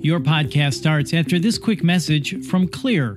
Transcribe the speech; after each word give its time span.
Your 0.00 0.20
podcast 0.20 0.74
starts 0.74 1.12
after 1.12 1.40
this 1.40 1.58
quick 1.58 1.82
message 1.82 2.46
from 2.46 2.68
Xlear. 2.68 3.16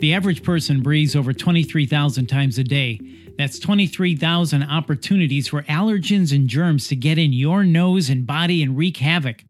The 0.00 0.12
average 0.12 0.42
person 0.42 0.82
breathes 0.82 1.14
over 1.14 1.32
23,000 1.32 2.26
times 2.26 2.58
a 2.58 2.64
day. 2.64 3.00
That's 3.38 3.60
23,000 3.60 4.64
opportunities 4.64 5.46
for 5.46 5.62
allergens 5.62 6.34
and 6.34 6.48
germs 6.48 6.88
to 6.88 6.96
get 6.96 7.16
in 7.16 7.32
your 7.32 7.62
nose 7.62 8.10
and 8.10 8.26
body 8.26 8.60
and 8.60 8.76
wreak 8.76 8.96
havoc. 8.96 9.44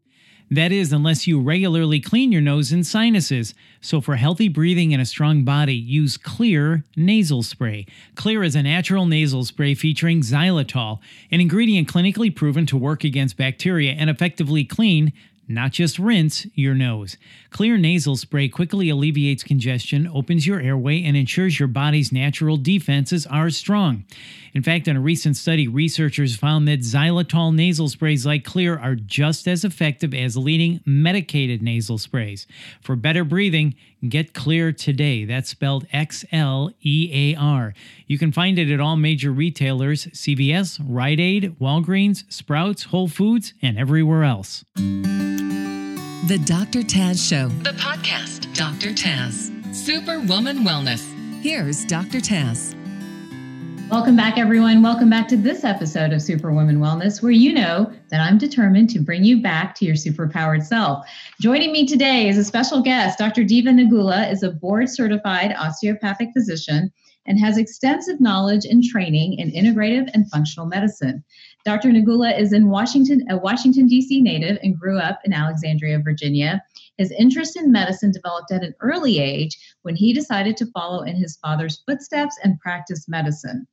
That 0.51 0.71
is, 0.71 0.93
unless 0.93 1.25
you 1.25 1.41
regularly 1.41 1.99
clean 1.99 2.31
your 2.31 2.41
nose 2.41 2.71
and 2.71 2.85
sinuses. 2.85 3.55
So, 3.81 3.99
for 3.99 4.15
healthy 4.15 4.47
breathing 4.47 4.93
and 4.93 5.01
a 5.01 5.05
strong 5.05 5.43
body, 5.43 5.75
use 5.75 6.17
Xlear 6.17 6.83
nasal 6.95 7.41
spray. 7.41 7.87
Xlear 8.15 8.45
is 8.45 8.55
a 8.55 8.63
natural 8.63 9.07
nasal 9.07 9.43
spray 9.43 9.73
featuring 9.73 10.21
xylitol, 10.21 10.99
an 11.31 11.41
ingredient 11.41 11.89
clinically 11.89 12.33
proven 12.33 12.65
to 12.67 12.77
work 12.77 13.03
against 13.03 13.35
bacteria 13.35 13.93
and 13.93 14.09
effectively 14.09 14.63
clean 14.63 15.11
not 15.47 15.71
just 15.71 15.97
rinse 15.99 16.45
your 16.53 16.73
nose. 16.73 17.17
Xlear 17.51 17.79
nasal 17.79 18.15
spray 18.15 18.49
quickly 18.49 18.89
alleviates 18.89 19.43
congestion, 19.43 20.09
opens 20.13 20.45
your 20.45 20.59
airway, 20.59 21.03
and 21.03 21.15
ensures 21.15 21.59
your 21.59 21.67
body's 21.67 22.11
natural 22.11 22.57
defenses 22.57 23.25
are 23.25 23.49
strong. 23.49 24.05
In 24.53 24.63
fact, 24.63 24.87
in 24.87 24.97
a 24.97 25.01
recent 25.01 25.37
study, 25.37 25.67
researchers 25.67 26.35
found 26.35 26.67
that 26.67 26.79
xylitol 26.79 27.53
nasal 27.53 27.89
sprays 27.89 28.25
like 28.25 28.43
Xlear 28.43 28.81
are 28.81 28.95
just 28.95 29.47
as 29.47 29.63
effective 29.63 30.13
as 30.13 30.35
leading 30.35 30.81
medicated 30.85 31.61
nasal 31.61 31.97
sprays. 31.97 32.47
For 32.81 32.95
better 32.95 33.23
breathing, 33.23 33.75
get 34.07 34.33
Xlear 34.33 34.75
today. 34.75 35.25
That's 35.25 35.49
spelled 35.49 35.85
X 35.91 36.25
L 36.31 36.71
E 36.81 37.09
A 37.13 37.35
R. 37.39 37.73
You 38.05 38.17
can 38.17 38.31
find 38.31 38.59
it 38.59 38.71
at 38.71 38.79
all 38.79 38.95
major 38.95 39.31
retailers 39.31 40.07
CVS, 40.07 40.79
Rite 40.83 41.19
Aid, 41.19 41.55
Walgreens, 41.59 42.23
Sprouts, 42.31 42.83
Whole 42.83 43.07
Foods, 43.07 43.53
and 43.61 43.77
everywhere 43.77 44.23
else. 44.23 44.63
The 44.75 46.41
Dr. 46.45 46.81
Taz 46.81 47.27
Show, 47.27 47.47
the 47.63 47.71
podcast. 47.71 48.53
Dr. 48.53 48.89
Taz, 48.89 49.51
Superwoman 49.73 50.59
Wellness. 50.59 51.13
Here's 51.41 51.85
Dr. 51.85 52.19
Taz. 52.19 52.76
Welcome 53.89 54.17
back, 54.17 54.37
everyone. 54.37 54.83
Welcome 54.83 55.09
back 55.09 55.29
to 55.29 55.37
this 55.37 55.63
episode 55.63 56.11
of 56.11 56.21
Superwoman 56.21 56.79
Wellness, 56.79 57.23
where 57.23 57.31
you 57.31 57.53
know 57.53 57.89
that 58.09 58.19
I'm 58.19 58.37
determined 58.37 58.89
to 58.89 58.99
bring 58.99 59.23
you 59.23 59.41
back 59.41 59.75
to 59.75 59.85
your 59.85 59.95
superpowered 59.95 60.65
self. 60.65 61.07
Joining 61.39 61.71
me 61.71 61.87
today 61.87 62.27
is 62.27 62.37
a 62.37 62.43
special 62.43 62.81
guest. 62.81 63.17
Dr. 63.17 63.45
Deva 63.45 63.69
Nagula 63.69 64.29
is 64.29 64.43
a 64.43 64.51
board 64.51 64.89
certified 64.89 65.55
osteopathic 65.57 66.33
physician 66.33 66.91
and 67.25 67.39
has 67.39 67.57
extensive 67.57 68.19
knowledge 68.19 68.65
and 68.65 68.83
training 68.83 69.39
in 69.39 69.51
integrative 69.51 70.09
and 70.13 70.29
functional 70.29 70.67
medicine. 70.67 71.23
Dr. 71.63 71.87
Nagula 71.87 72.37
is 72.37 72.51
in 72.51 72.67
Washington, 72.67 73.25
a 73.29 73.37
Washington, 73.37 73.87
D.C. 73.87 74.21
native 74.21 74.57
and 74.63 74.77
grew 74.77 74.99
up 74.99 75.21
in 75.23 75.31
Alexandria, 75.31 75.99
Virginia. 75.99 76.61
His 76.97 77.11
interest 77.11 77.55
in 77.55 77.71
medicine 77.71 78.11
developed 78.11 78.51
at 78.51 78.65
an 78.65 78.75
early 78.81 79.19
age 79.19 79.57
when 79.83 79.95
he 79.95 80.11
decided 80.11 80.57
to 80.57 80.71
follow 80.71 81.03
in 81.03 81.15
his 81.15 81.37
father's 81.37 81.81
footsteps 81.87 82.37
and 82.43 82.59
practice 82.59 83.07
medicine. 83.07 83.65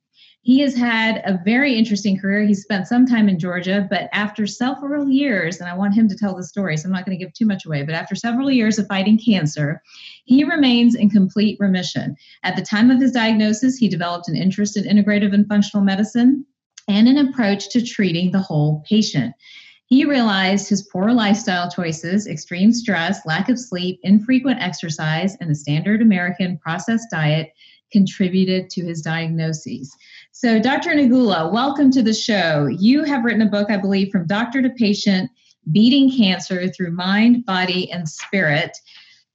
He 0.45 0.59
has 0.59 0.75
had 0.75 1.23
a 1.25 1.41
very 1.43 1.73
interesting 1.73 2.19
career. 2.19 2.43
He 2.43 2.53
spent 2.53 2.87
some 2.87 3.07
time 3.07 3.27
in 3.27 3.39
Georgia, 3.39 3.87
but 3.89 4.09
after 4.13 4.45
several 4.45 5.09
years, 5.09 5.59
and 5.59 5.67
I 5.67 5.75
want 5.75 5.95
him 5.95 6.07
to 6.07 6.15
tell 6.15 6.35
the 6.35 6.43
story, 6.43 6.77
so 6.77 6.85
I'm 6.85 6.91
not 6.91 7.03
going 7.03 7.17
to 7.17 7.23
give 7.25 7.33
too 7.33 7.47
much 7.47 7.65
away, 7.65 7.81
but 7.81 7.95
after 7.95 8.13
several 8.13 8.51
years 8.51 8.77
of 8.77 8.85
fighting 8.85 9.17
cancer, 9.17 9.81
he 10.25 10.43
remains 10.43 10.93
in 10.93 11.09
complete 11.09 11.57
remission. 11.59 12.15
At 12.43 12.55
the 12.55 12.61
time 12.61 12.91
of 12.91 13.01
his 13.01 13.11
diagnosis, 13.11 13.77
he 13.77 13.89
developed 13.89 14.27
an 14.27 14.35
interest 14.35 14.77
in 14.77 14.83
integrative 14.83 15.33
and 15.33 15.47
functional 15.47 15.83
medicine 15.83 16.45
and 16.87 17.07
an 17.07 17.17
approach 17.17 17.69
to 17.69 17.83
treating 17.83 18.31
the 18.31 18.37
whole 18.37 18.83
patient. 18.87 19.33
He 19.87 20.05
realized 20.05 20.69
his 20.69 20.83
poor 20.83 21.11
lifestyle 21.11 21.71
choices, 21.71 22.27
extreme 22.27 22.71
stress, 22.71 23.25
lack 23.25 23.49
of 23.49 23.57
sleep, 23.57 23.99
infrequent 24.03 24.61
exercise, 24.61 25.35
and 25.41 25.49
the 25.49 25.55
standard 25.55 26.03
American 26.03 26.59
processed 26.59 27.07
diet 27.09 27.51
contributed 27.91 28.69
to 28.69 28.85
his 28.85 29.01
diagnoses. 29.01 29.95
So, 30.37 30.59
Dr. 30.59 30.89
Nagula, 30.89 31.49
welcome 31.49 31.89
to 31.91 32.03
the 32.03 32.13
show. 32.13 32.67
You 32.67 33.05
have 33.05 33.23
written 33.23 33.41
a 33.41 33.49
book, 33.49 33.71
I 33.71 33.77
believe, 33.77 34.11
From 34.11 34.27
Doctor 34.27 34.61
to 34.61 34.69
Patient 34.69 35.31
Beating 35.71 36.11
Cancer 36.13 36.67
Through 36.67 36.91
Mind, 36.91 37.45
Body, 37.45 37.89
and 37.89 38.09
Spirit. 38.09 38.77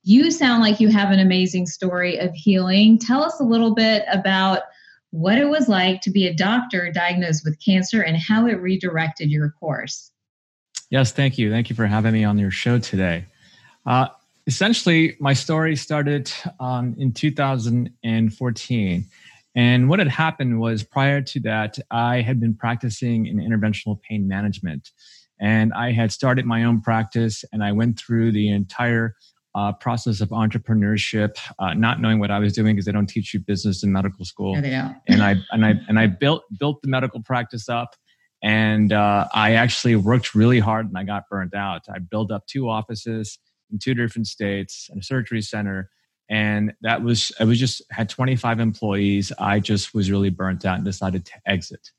You 0.03 0.29
sound 0.29 0.61
like 0.61 0.79
you 0.79 0.89
have 0.89 1.09
an 1.09 1.17
amazing 1.17 1.65
story 1.65 2.19
of 2.19 2.35
healing. 2.35 2.99
Tell 2.99 3.23
us 3.23 3.39
a 3.39 3.43
little 3.43 3.73
bit 3.73 4.05
about 4.11 4.61
what 5.09 5.39
it 5.39 5.49
was 5.49 5.67
like 5.67 6.01
to 6.01 6.11
be 6.11 6.27
a 6.27 6.35
doctor 6.35 6.91
diagnosed 6.91 7.45
with 7.45 7.59
cancer 7.65 8.03
and 8.03 8.15
how 8.15 8.45
it 8.45 8.61
redirected 8.61 9.31
your 9.31 9.55
course. 9.59 10.11
Yes, 10.91 11.11
thank 11.11 11.39
you. 11.39 11.49
Thank 11.49 11.71
you 11.71 11.75
for 11.75 11.87
having 11.87 12.13
me 12.13 12.23
on 12.23 12.37
your 12.37 12.51
show 12.51 12.77
today. 12.77 13.25
Uh, 13.87 14.09
essentially, 14.45 15.17
my 15.19 15.33
story 15.33 15.75
started 15.75 16.31
um, 16.59 16.95
in 16.99 17.11
2014. 17.11 19.05
And 19.55 19.89
what 19.89 19.99
had 19.99 20.07
happened 20.07 20.59
was 20.59 20.83
prior 20.83 21.21
to 21.21 21.39
that, 21.41 21.77
I 21.89 22.21
had 22.21 22.39
been 22.39 22.55
practicing 22.55 23.25
in 23.25 23.37
interventional 23.37 24.01
pain 24.01 24.27
management. 24.27 24.91
And 25.39 25.73
I 25.73 25.91
had 25.91 26.11
started 26.11 26.45
my 26.45 26.63
own 26.63 26.81
practice 26.81 27.43
and 27.51 27.63
I 27.63 27.71
went 27.71 27.99
through 27.99 28.31
the 28.31 28.49
entire 28.49 29.15
uh, 29.53 29.73
process 29.73 30.21
of 30.21 30.29
entrepreneurship, 30.29 31.37
uh, 31.59 31.73
not 31.73 31.99
knowing 31.99 32.19
what 32.19 32.31
I 32.31 32.39
was 32.39 32.53
doing 32.53 32.75
because 32.75 32.85
they 32.85 32.91
don't 32.91 33.07
teach 33.07 33.33
you 33.33 33.39
business 33.39 33.83
in 33.83 33.91
medical 33.91 34.23
school. 34.23 34.55
They 34.55 34.69
don't. 34.69 34.95
and 35.07 35.23
I 35.23 35.35
and 35.51 35.65
I 35.65 35.73
and 35.89 35.99
I 35.99 36.07
built 36.07 36.43
built 36.57 36.81
the 36.81 36.87
medical 36.87 37.21
practice 37.21 37.67
up, 37.67 37.95
and 38.41 38.93
uh, 38.93 39.27
I 39.33 39.53
actually 39.53 39.95
worked 39.97 40.33
really 40.33 40.59
hard 40.59 40.87
and 40.87 40.97
I 40.97 41.03
got 41.03 41.23
burnt 41.29 41.53
out. 41.53 41.81
I 41.93 41.99
built 41.99 42.31
up 42.31 42.47
two 42.47 42.69
offices 42.69 43.39
in 43.71 43.79
two 43.79 43.93
different 43.93 44.27
states 44.27 44.87
and 44.89 45.01
a 45.01 45.03
surgery 45.03 45.41
center, 45.41 45.89
and 46.31 46.73
that 46.81 47.03
was 47.03 47.31
I 47.41 47.43
was 47.43 47.59
just 47.59 47.83
had 47.91 48.09
25 48.09 48.61
employees. 48.61 49.33
I 49.37 49.59
just 49.59 49.93
was 49.93 50.09
really 50.09 50.29
burnt 50.29 50.65
out 50.65 50.77
and 50.77 50.85
decided 50.85 51.25
to 51.25 51.33
exit. 51.45 51.91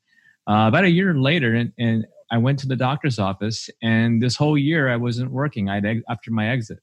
Uh, 0.49 0.65
about 0.67 0.83
a 0.83 0.89
year 0.89 1.13
later, 1.13 1.53
and, 1.53 1.71
and 1.77 2.05
I 2.31 2.39
went 2.39 2.57
to 2.59 2.67
the 2.67 2.75
doctor's 2.75 3.19
office, 3.19 3.69
and 3.81 4.21
this 4.21 4.35
whole 4.35 4.57
year 4.57 4.89
I 4.89 4.97
wasn't 4.97 5.31
working. 5.31 5.69
I 5.69 6.01
after 6.09 6.31
my 6.31 6.49
exit, 6.49 6.79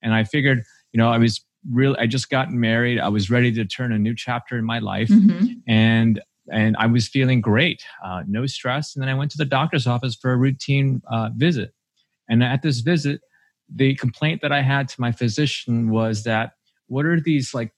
and 0.00 0.14
I 0.14 0.22
figured, 0.22 0.62
you 0.92 0.98
know, 0.98 1.10
I 1.10 1.18
was 1.18 1.44
really 1.70 1.98
I 1.98 2.06
just 2.06 2.30
gotten 2.30 2.58
married. 2.60 3.00
I 3.00 3.08
was 3.08 3.30
ready 3.30 3.50
to 3.52 3.64
turn 3.64 3.92
a 3.92 3.98
new 3.98 4.14
chapter 4.14 4.56
in 4.56 4.64
my 4.64 4.78
life, 4.78 5.08
mm-hmm. 5.08 5.54
and 5.66 6.22
and 6.52 6.76
I 6.78 6.86
was 6.86 7.08
feeling 7.08 7.40
great, 7.40 7.84
uh, 8.04 8.22
no 8.28 8.46
stress. 8.46 8.94
And 8.94 9.02
then 9.02 9.08
I 9.08 9.14
went 9.14 9.32
to 9.32 9.38
the 9.38 9.44
doctor's 9.44 9.88
office 9.88 10.14
for 10.14 10.32
a 10.32 10.36
routine 10.36 11.02
uh, 11.10 11.30
visit, 11.34 11.74
and 12.28 12.44
at 12.44 12.62
this 12.62 12.78
visit, 12.78 13.22
the 13.68 13.96
complaint 13.96 14.40
that 14.42 14.52
I 14.52 14.62
had 14.62 14.88
to 14.90 15.00
my 15.00 15.10
physician 15.10 15.90
was 15.90 16.22
that 16.22 16.52
what 16.92 17.06
are 17.06 17.18
these 17.18 17.54
like 17.54 17.72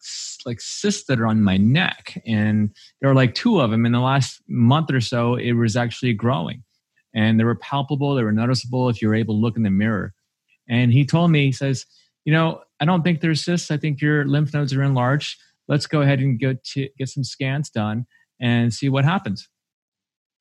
like 0.44 0.60
cysts 0.60 1.06
that 1.06 1.20
are 1.20 1.26
on 1.26 1.41
my 1.41 1.56
neck? 1.56 2.20
And 2.26 2.75
there 3.00 3.08
are 3.08 3.14
like 3.14 3.36
two 3.36 3.60
of 3.60 3.70
them 3.70 3.86
in 3.86 3.92
the 3.92 4.00
last 4.00 4.42
month 4.48 4.91
or 4.91 5.00
so 5.00 5.36
it 5.36 5.52
was 5.52 5.76
actually 5.76 6.14
growing. 6.14 6.64
And 7.14 7.38
they 7.38 7.44
were 7.44 7.54
palpable 7.54 8.16
they 8.16 8.24
were 8.24 8.32
noticeable 8.32 8.88
if 8.88 9.00
you 9.00 9.06
were 9.06 9.14
able 9.14 9.34
to 9.34 9.41
look 9.41 9.56
in 9.56 9.62
the 9.62 9.70
mirror. 9.70 10.14
And 10.69 10.92
he 10.92 11.04
told 11.04 11.30
me 11.30 11.47
he 11.47 11.53
says 11.53 11.86
you 12.24 12.32
know 12.32 12.62
i 12.80 12.84
don't 12.84 13.04
think 13.04 13.20
there's 13.20 13.44
cysts. 13.44 13.70
I 13.70 13.76
think 13.76 14.00
your 14.00 14.24
lymph 14.24 14.53
nodes 14.53 14.74
are 14.74 14.82
enlarged. 14.82 15.38
Let's 15.69 15.86
go 15.86 16.03
ahead 16.03 16.19
and 16.19 16.38
get 16.38 16.64
to 16.72 16.88
get 16.98 17.08
some 17.08 17.24
scans 17.24 17.70
done 17.70 18.06
and 18.41 18.74
see 18.74 18.88
what 18.88 19.04
happens. 19.04 19.48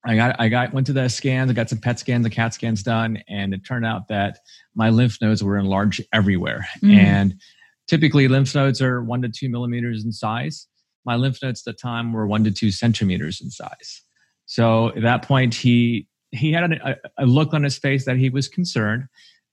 I 0.03 0.15
got 0.15 0.39
I 0.39 0.49
got 0.49 0.73
went 0.73 0.87
to 0.87 0.93
the 0.93 1.09
scans, 1.09 1.51
I 1.51 1.53
got 1.53 1.69
some 1.69 1.79
PET 1.79 1.99
scans, 1.99 2.23
the 2.23 2.31
CAT 2.31 2.55
scans 2.55 2.81
done, 2.81 3.23
and 3.29 3.53
it 3.53 3.63
turned 3.65 3.85
out 3.85 4.07
that 4.07 4.39
my 4.73 4.89
lymph 4.89 5.21
nodes 5.21 5.43
were 5.43 5.57
enlarged 5.57 6.01
everywhere. 6.11 6.67
Mm. 6.81 6.95
And 6.95 7.41
Typically, 7.87 8.27
lymph 8.27 8.55
nodes 8.55 8.81
are 8.81 9.03
one 9.03 9.21
to 9.21 9.29
two 9.29 9.49
millimeters 9.49 10.03
in 10.05 10.11
size. 10.11 10.67
My 11.05 11.15
lymph 11.15 11.39
nodes 11.43 11.63
at 11.67 11.73
the 11.73 11.77
time 11.77 12.13
were 12.13 12.25
one 12.25 12.43
to 12.45 12.51
two 12.51 12.71
centimeters 12.71 13.41
in 13.41 13.49
size. 13.49 14.01
So 14.45 14.89
at 14.89 15.01
that 15.01 15.23
point, 15.23 15.53
he 15.53 16.07
he 16.31 16.51
had 16.51 16.71
a, 16.71 16.97
a 17.17 17.25
look 17.25 17.53
on 17.53 17.63
his 17.63 17.77
face 17.77 18.05
that 18.05 18.17
he 18.17 18.29
was 18.29 18.47
concerned, 18.47 19.05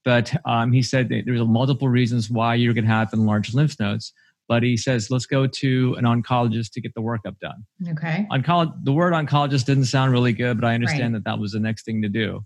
but 0.04 0.34
um, 0.46 0.72
he 0.72 0.82
said 0.82 1.08
there's 1.08 1.40
multiple 1.42 1.88
reasons 1.88 2.30
why 2.30 2.54
you're 2.54 2.72
going 2.72 2.86
to 2.86 2.90
have 2.90 3.12
enlarged 3.12 3.54
lymph 3.54 3.78
nodes. 3.78 4.12
But 4.48 4.64
he 4.64 4.76
says, 4.76 5.12
let's 5.12 5.26
go 5.26 5.46
to 5.46 5.94
an 5.96 6.04
oncologist 6.04 6.72
to 6.72 6.80
get 6.80 6.92
the 6.94 7.02
workup 7.02 7.38
done. 7.38 7.64
Okay. 7.90 8.26
Oncolo- 8.32 8.74
the 8.82 8.92
word 8.92 9.12
oncologist 9.12 9.64
didn't 9.64 9.84
sound 9.84 10.10
really 10.10 10.32
good, 10.32 10.60
but 10.60 10.66
I 10.66 10.74
understand 10.74 11.14
right. 11.14 11.22
that 11.22 11.30
that 11.30 11.38
was 11.38 11.52
the 11.52 11.60
next 11.60 11.84
thing 11.84 12.02
to 12.02 12.08
do. 12.08 12.44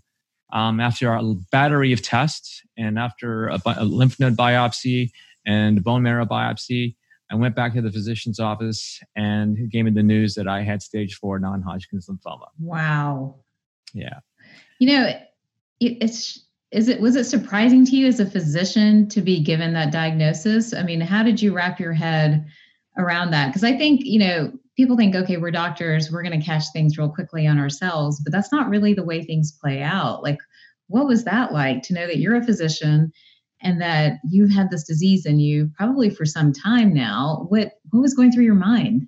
Um, 0.53 0.79
after 0.79 1.11
a 1.11 1.23
battery 1.51 1.93
of 1.93 2.03
tests 2.03 2.61
and 2.77 2.99
after 2.99 3.47
a, 3.47 3.59
a 3.65 3.85
lymph 3.85 4.19
node 4.19 4.37
biopsy 4.37 5.09
and 5.45 5.83
bone 5.83 6.03
marrow 6.03 6.25
biopsy. 6.25 6.95
I 7.31 7.35
went 7.35 7.55
back 7.55 7.73
to 7.73 7.81
the 7.81 7.91
physician's 7.91 8.39
office 8.39 8.99
and 9.15 9.69
gave 9.71 9.85
me 9.85 9.91
the 9.91 10.03
news 10.03 10.35
that 10.35 10.47
I 10.47 10.61
had 10.61 10.81
stage 10.81 11.15
four 11.15 11.39
non 11.39 11.61
Hodgkin's 11.61 12.07
lymphoma. 12.07 12.47
Wow. 12.59 13.35
Yeah. 13.93 14.19
You 14.79 14.87
know, 14.89 15.05
it, 15.79 15.97
it's, 16.01 16.45
is 16.71 16.87
it, 16.89 16.99
was 16.99 17.15
it 17.15 17.23
surprising 17.23 17.85
to 17.85 17.95
you 17.95 18.07
as 18.07 18.19
a 18.19 18.25
physician 18.25 19.07
to 19.09 19.21
be 19.21 19.41
given 19.41 19.73
that 19.73 19.91
diagnosis? 19.91 20.73
I 20.73 20.83
mean, 20.83 21.01
how 21.01 21.23
did 21.23 21.41
you 21.41 21.53
wrap 21.53 21.79
your 21.79 21.93
head 21.93 22.45
around 22.97 23.31
that? 23.31 23.47
Because 23.47 23.63
I 23.63 23.77
think, 23.77 24.01
you 24.03 24.19
know, 24.19 24.51
people 24.75 24.97
think, 24.97 25.15
okay, 25.15 25.37
we're 25.37 25.51
doctors, 25.51 26.11
we're 26.11 26.23
going 26.23 26.39
to 26.39 26.45
catch 26.45 26.65
things 26.73 26.97
real 26.97 27.09
quickly 27.09 27.47
on 27.47 27.57
ourselves, 27.57 28.19
but 28.21 28.31
that's 28.31 28.51
not 28.51 28.69
really 28.69 28.93
the 28.93 29.05
way 29.05 29.23
things 29.23 29.57
play 29.59 29.81
out. 29.81 30.21
Like, 30.21 30.39
what 30.87 31.07
was 31.07 31.23
that 31.23 31.53
like 31.53 31.81
to 31.83 31.93
know 31.93 32.05
that 32.07 32.19
you're 32.19 32.35
a 32.35 32.43
physician 32.43 33.11
and 33.61 33.81
that 33.81 34.19
you've 34.29 34.51
had 34.51 34.69
this 34.69 34.83
disease 34.83 35.25
in 35.25 35.39
you 35.39 35.71
probably 35.75 36.09
for 36.09 36.25
some 36.25 36.53
time 36.53 36.93
now. 36.93 37.45
What 37.49 37.73
what 37.91 38.01
was 38.01 38.13
going 38.13 38.31
through 38.31 38.45
your 38.45 38.55
mind? 38.55 39.07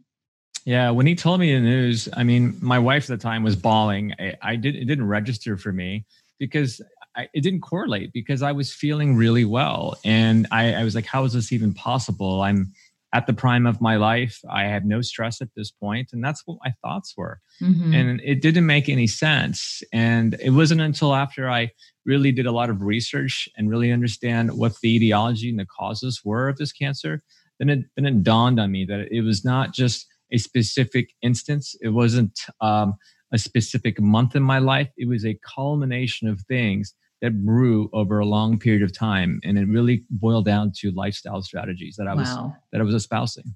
Yeah, 0.65 0.89
when 0.89 1.07
he 1.07 1.15
told 1.15 1.39
me 1.39 1.53
the 1.53 1.61
news, 1.61 2.09
I 2.17 2.23
mean, 2.23 2.57
my 2.59 2.77
wife 2.77 3.03
at 3.03 3.17
the 3.17 3.23
time 3.23 3.41
was 3.41 3.55
bawling. 3.55 4.13
I, 4.19 4.35
I 4.41 4.55
did 4.55 4.75
it 4.75 4.85
didn't 4.85 5.07
register 5.07 5.57
for 5.57 5.71
me 5.71 6.05
because 6.39 6.81
I, 7.15 7.27
it 7.33 7.41
didn't 7.41 7.61
correlate 7.61 8.11
because 8.13 8.41
I 8.41 8.51
was 8.51 8.73
feeling 8.73 9.15
really 9.15 9.45
well, 9.45 9.97
and 10.03 10.47
I, 10.51 10.73
I 10.73 10.83
was 10.83 10.93
like, 10.93 11.05
"How 11.05 11.23
is 11.23 11.33
this 11.33 11.51
even 11.51 11.73
possible?" 11.73 12.41
I'm 12.41 12.73
at 13.13 13.25
the 13.25 13.33
prime 13.33 13.65
of 13.65 13.81
my 13.81 13.95
life. 13.95 14.39
I 14.49 14.63
had 14.63 14.85
no 14.85 15.01
stress 15.01 15.41
at 15.41 15.49
this 15.55 15.71
point, 15.71 16.09
and 16.11 16.23
that's 16.23 16.43
what 16.45 16.59
my 16.63 16.73
thoughts 16.83 17.13
were. 17.15 17.39
Mm-hmm. 17.61 17.93
And 17.93 18.21
it 18.23 18.41
didn't 18.41 18.65
make 18.65 18.89
any 18.89 19.07
sense. 19.07 19.81
And 19.93 20.35
it 20.41 20.51
wasn't 20.51 20.81
until 20.81 21.15
after 21.15 21.49
I 21.49 21.71
really 22.05 22.31
did 22.31 22.45
a 22.45 22.51
lot 22.51 22.69
of 22.69 22.81
research 22.81 23.47
and 23.55 23.69
really 23.69 23.91
understand 23.91 24.57
what 24.57 24.73
the 24.81 24.95
etiology 24.95 25.49
and 25.49 25.59
the 25.59 25.65
causes 25.65 26.21
were 26.23 26.49
of 26.49 26.57
this 26.57 26.73
cancer, 26.73 27.23
then 27.59 27.69
it 27.69 27.85
then 27.95 28.05
it 28.05 28.23
dawned 28.23 28.59
on 28.59 28.71
me 28.71 28.85
that 28.85 29.07
it 29.11 29.21
was 29.21 29.45
not 29.45 29.73
just 29.73 30.05
a 30.31 30.37
specific 30.37 31.09
instance. 31.21 31.75
It 31.81 31.89
wasn't 31.89 32.37
um, 32.59 32.95
a 33.33 33.37
specific 33.37 33.99
month 34.01 34.35
in 34.35 34.43
my 34.43 34.59
life. 34.59 34.89
It 34.97 35.07
was 35.07 35.25
a 35.25 35.39
culmination 35.55 36.27
of 36.27 36.41
things 36.41 36.93
that 37.21 37.43
brew 37.45 37.89
over 37.93 38.19
a 38.19 38.25
long 38.25 38.59
period 38.59 38.83
of 38.83 38.95
time 38.95 39.39
and 39.43 39.57
it 39.57 39.67
really 39.67 40.03
boiled 40.09 40.45
down 40.45 40.71
to 40.71 40.91
lifestyle 40.91 41.41
strategies 41.41 41.95
that 41.95 42.07
i 42.07 42.13
was 42.13 42.27
wow. 42.27 42.55
that 42.71 42.81
i 42.81 42.83
was 42.83 42.95
espousing. 42.95 43.55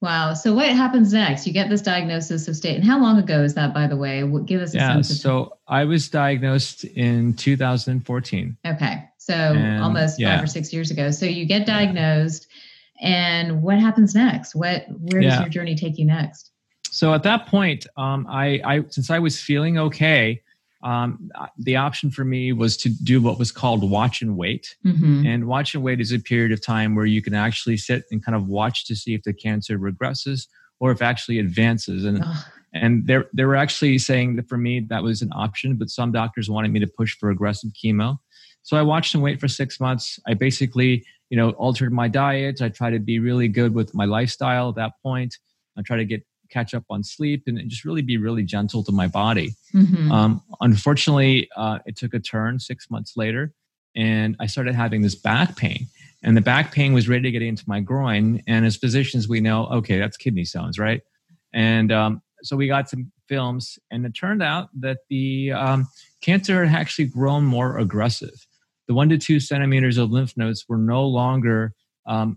Wow. 0.00 0.34
So 0.34 0.54
what 0.54 0.68
happens 0.68 1.12
next? 1.12 1.44
You 1.44 1.52
get 1.52 1.68
this 1.68 1.82
diagnosis 1.82 2.46
of 2.46 2.54
state 2.54 2.76
and 2.76 2.84
how 2.84 3.00
long 3.00 3.18
ago 3.18 3.42
is 3.42 3.54
that 3.54 3.74
by 3.74 3.88
the 3.88 3.96
way? 3.96 4.22
Give 4.44 4.60
us 4.60 4.72
a 4.72 4.76
yeah, 4.76 4.92
sense 4.92 5.20
so 5.20 5.58
i 5.66 5.84
was 5.84 6.08
diagnosed 6.08 6.84
in 6.84 7.34
2014 7.34 8.56
okay. 8.66 9.04
So 9.18 9.34
and, 9.34 9.82
almost 9.82 10.20
yeah. 10.20 10.36
five 10.36 10.44
or 10.44 10.46
six 10.46 10.72
years 10.72 10.90
ago. 10.90 11.10
So 11.10 11.26
you 11.26 11.44
get 11.44 11.66
diagnosed 11.66 12.46
and 13.00 13.62
what 13.62 13.78
happens 13.78 14.14
next? 14.14 14.54
What 14.54 14.86
where 14.88 15.20
does 15.20 15.34
yeah. 15.34 15.40
your 15.40 15.48
journey 15.48 15.74
take 15.74 15.98
you 15.98 16.06
next? 16.06 16.52
So 16.90 17.12
at 17.12 17.24
that 17.24 17.46
point 17.46 17.86
um, 17.96 18.26
I, 18.30 18.60
I 18.64 18.84
since 18.88 19.10
i 19.10 19.18
was 19.18 19.40
feeling 19.40 19.78
okay 19.78 20.40
um, 20.82 21.30
the 21.58 21.76
option 21.76 22.10
for 22.10 22.24
me 22.24 22.52
was 22.52 22.76
to 22.78 22.88
do 22.88 23.20
what 23.20 23.38
was 23.38 23.50
called 23.50 23.88
watch 23.88 24.22
and 24.22 24.36
wait. 24.36 24.76
Mm-hmm. 24.86 25.26
And 25.26 25.46
watch 25.46 25.74
and 25.74 25.82
wait 25.82 26.00
is 26.00 26.12
a 26.12 26.18
period 26.18 26.52
of 26.52 26.64
time 26.64 26.94
where 26.94 27.06
you 27.06 27.20
can 27.20 27.34
actually 27.34 27.76
sit 27.76 28.04
and 28.10 28.24
kind 28.24 28.36
of 28.36 28.46
watch 28.46 28.86
to 28.86 28.94
see 28.94 29.14
if 29.14 29.22
the 29.24 29.32
cancer 29.32 29.78
regresses 29.78 30.46
or 30.78 30.92
if 30.92 31.02
actually 31.02 31.38
advances. 31.38 32.04
And 32.04 32.24
and 32.72 33.06
they 33.06 33.18
they 33.32 33.44
were 33.44 33.56
actually 33.56 33.98
saying 33.98 34.36
that 34.36 34.48
for 34.48 34.56
me 34.56 34.80
that 34.88 35.02
was 35.02 35.20
an 35.22 35.30
option, 35.34 35.76
but 35.76 35.90
some 35.90 36.12
doctors 36.12 36.48
wanted 36.48 36.72
me 36.72 36.80
to 36.80 36.86
push 36.86 37.16
for 37.18 37.30
aggressive 37.30 37.70
chemo. 37.72 38.18
So 38.62 38.76
I 38.76 38.82
watched 38.82 39.14
and 39.14 39.22
wait 39.22 39.40
for 39.40 39.48
six 39.48 39.80
months. 39.80 40.18
I 40.26 40.34
basically, 40.34 41.04
you 41.30 41.36
know, 41.36 41.50
altered 41.52 41.92
my 41.92 42.06
diet. 42.06 42.60
I 42.62 42.68
tried 42.68 42.90
to 42.90 42.98
be 43.00 43.18
really 43.18 43.48
good 43.48 43.74
with 43.74 43.94
my 43.94 44.04
lifestyle 44.04 44.68
at 44.68 44.76
that 44.76 44.92
point. 45.02 45.34
I 45.76 45.82
tried 45.82 45.98
to 45.98 46.04
get 46.04 46.24
catch 46.50 46.74
up 46.74 46.84
on 46.90 47.02
sleep 47.02 47.44
and 47.46 47.58
just 47.68 47.84
really 47.84 48.02
be 48.02 48.16
really 48.16 48.42
gentle 48.42 48.82
to 48.84 48.92
my 48.92 49.06
body. 49.06 49.54
Mm-hmm. 49.74 50.10
Um, 50.10 50.42
unfortunately, 50.60 51.48
uh, 51.56 51.78
it 51.86 51.96
took 51.96 52.14
a 52.14 52.20
turn 52.20 52.58
six 52.58 52.90
months 52.90 53.16
later, 53.16 53.52
and 53.96 54.36
I 54.40 54.46
started 54.46 54.74
having 54.74 55.02
this 55.02 55.14
back 55.14 55.56
pain. 55.56 55.86
And 56.22 56.36
the 56.36 56.40
back 56.40 56.72
pain 56.72 56.92
was 56.92 57.08
ready 57.08 57.22
to 57.22 57.30
get 57.30 57.42
into 57.42 57.64
my 57.68 57.80
groin. 57.80 58.42
And 58.46 58.66
as 58.66 58.76
physicians, 58.76 59.28
we 59.28 59.40
know, 59.40 59.66
okay, 59.66 59.98
that's 59.98 60.16
kidney 60.16 60.44
stones, 60.44 60.78
right? 60.78 61.00
And 61.52 61.92
um, 61.92 62.22
so 62.42 62.56
we 62.56 62.66
got 62.66 62.88
some 62.88 63.12
films, 63.28 63.78
and 63.90 64.04
it 64.04 64.14
turned 64.14 64.42
out 64.42 64.68
that 64.80 64.98
the 65.08 65.52
um, 65.52 65.88
cancer 66.20 66.64
had 66.64 66.80
actually 66.80 67.06
grown 67.06 67.44
more 67.44 67.78
aggressive. 67.78 68.46
The 68.88 68.94
one 68.94 69.08
to 69.10 69.18
two 69.18 69.38
centimeters 69.38 69.98
of 69.98 70.10
lymph 70.10 70.36
nodes 70.36 70.64
were 70.68 70.78
no 70.78 71.06
longer 71.06 71.74
um, 72.06 72.36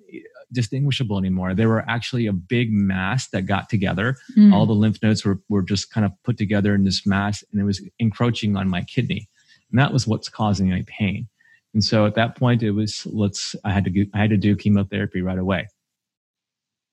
distinguishable 0.51 1.18
anymore. 1.18 1.53
They 1.53 1.65
were 1.65 1.83
actually 1.88 2.27
a 2.27 2.33
big 2.33 2.71
mass 2.71 3.30
that 3.30 3.44
got 3.44 3.69
together. 3.69 4.18
Mm. 4.38 4.53
All 4.53 4.65
the 4.65 4.74
lymph 4.74 5.01
nodes 5.01 5.25
were, 5.25 5.39
were 5.50 5.62
just 5.62 5.92
kind 5.92 6.06
of 6.06 6.12
put 6.24 6.38
together 6.38 6.75
in 6.75 6.83
this 6.83 7.06
mass 7.06 7.44
and 7.51 7.62
it 7.62 7.65
was 7.65 7.81
encroaching 8.00 8.56
on 8.56 8.69
my 8.69 8.83
kidney. 8.83 9.30
And 9.71 9.80
that 9.80 9.94
was 9.94 10.07
what's 10.07 10.30
causing 10.30 10.69
my 10.69 10.83
pain. 10.88 11.27
And 11.74 11.83
so 11.83 12.06
at 12.06 12.15
that 12.15 12.36
point 12.36 12.63
it 12.63 12.71
was 12.71 13.06
let's 13.06 13.56
I 13.63 13.71
had 13.71 13.86
to 13.86 13.89
do, 13.89 14.06
I 14.13 14.19
had 14.19 14.30
to 14.31 14.38
do 14.38 14.56
chemotherapy 14.56 15.21
right 15.21 15.38
away. 15.38 15.68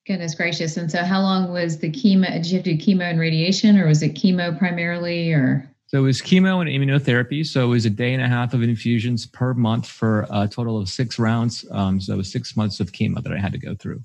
Goodness 0.06 0.34
gracious. 0.34 0.76
And 0.76 0.90
so 0.90 1.02
how 1.02 1.20
long 1.20 1.52
was 1.52 1.78
the 1.78 1.90
chemo 1.90 2.32
did 2.32 2.46
you 2.46 2.56
have 2.56 2.64
to 2.64 2.74
do 2.74 2.82
chemo 2.82 3.02
and 3.02 3.18
radiation 3.18 3.78
or 3.78 3.86
was 3.86 4.02
it 4.02 4.14
chemo 4.14 4.56
primarily 4.56 5.32
or 5.32 5.68
so 5.88 5.98
it 5.98 6.02
was 6.02 6.20
chemo 6.20 6.60
and 6.60 6.68
immunotherapy. 6.68 7.46
So 7.46 7.64
it 7.64 7.68
was 7.68 7.86
a 7.86 7.90
day 7.90 8.12
and 8.12 8.22
a 8.22 8.28
half 8.28 8.52
of 8.52 8.62
infusions 8.62 9.24
per 9.24 9.54
month 9.54 9.86
for 9.86 10.26
a 10.30 10.46
total 10.46 10.76
of 10.76 10.90
six 10.90 11.18
rounds. 11.18 11.64
Um, 11.70 11.98
so 11.98 12.12
it 12.12 12.16
was 12.18 12.30
six 12.30 12.54
months 12.56 12.78
of 12.78 12.92
chemo 12.92 13.22
that 13.22 13.32
I 13.32 13.38
had 13.38 13.52
to 13.52 13.58
go 13.58 13.74
through. 13.74 14.04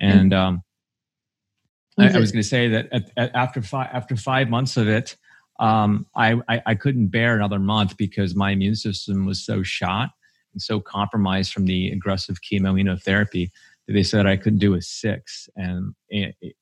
And 0.00 0.32
um, 0.32 0.62
I, 1.98 2.10
I, 2.10 2.18
was 2.18 2.30
going 2.30 2.42
to 2.42 2.48
say 2.48 2.68
that 2.68 2.88
at, 2.92 3.10
at, 3.16 3.34
after 3.34 3.60
five 3.60 3.88
after 3.92 4.14
five 4.14 4.48
months 4.48 4.76
of 4.76 4.86
it, 4.86 5.16
um, 5.58 6.06
I, 6.14 6.40
I, 6.48 6.62
I 6.64 6.74
couldn't 6.76 7.08
bear 7.08 7.34
another 7.34 7.58
month 7.58 7.96
because 7.96 8.36
my 8.36 8.52
immune 8.52 8.76
system 8.76 9.26
was 9.26 9.44
so 9.44 9.64
shot 9.64 10.10
and 10.52 10.62
so 10.62 10.78
compromised 10.78 11.52
from 11.52 11.66
the 11.66 11.90
aggressive 11.90 12.38
chemo 12.40 12.72
immunotherapy 12.72 13.50
that 13.88 13.94
they 13.94 14.04
said 14.04 14.26
I 14.26 14.36
couldn't 14.36 14.60
do 14.60 14.74
a 14.74 14.80
six, 14.80 15.48
and 15.56 15.92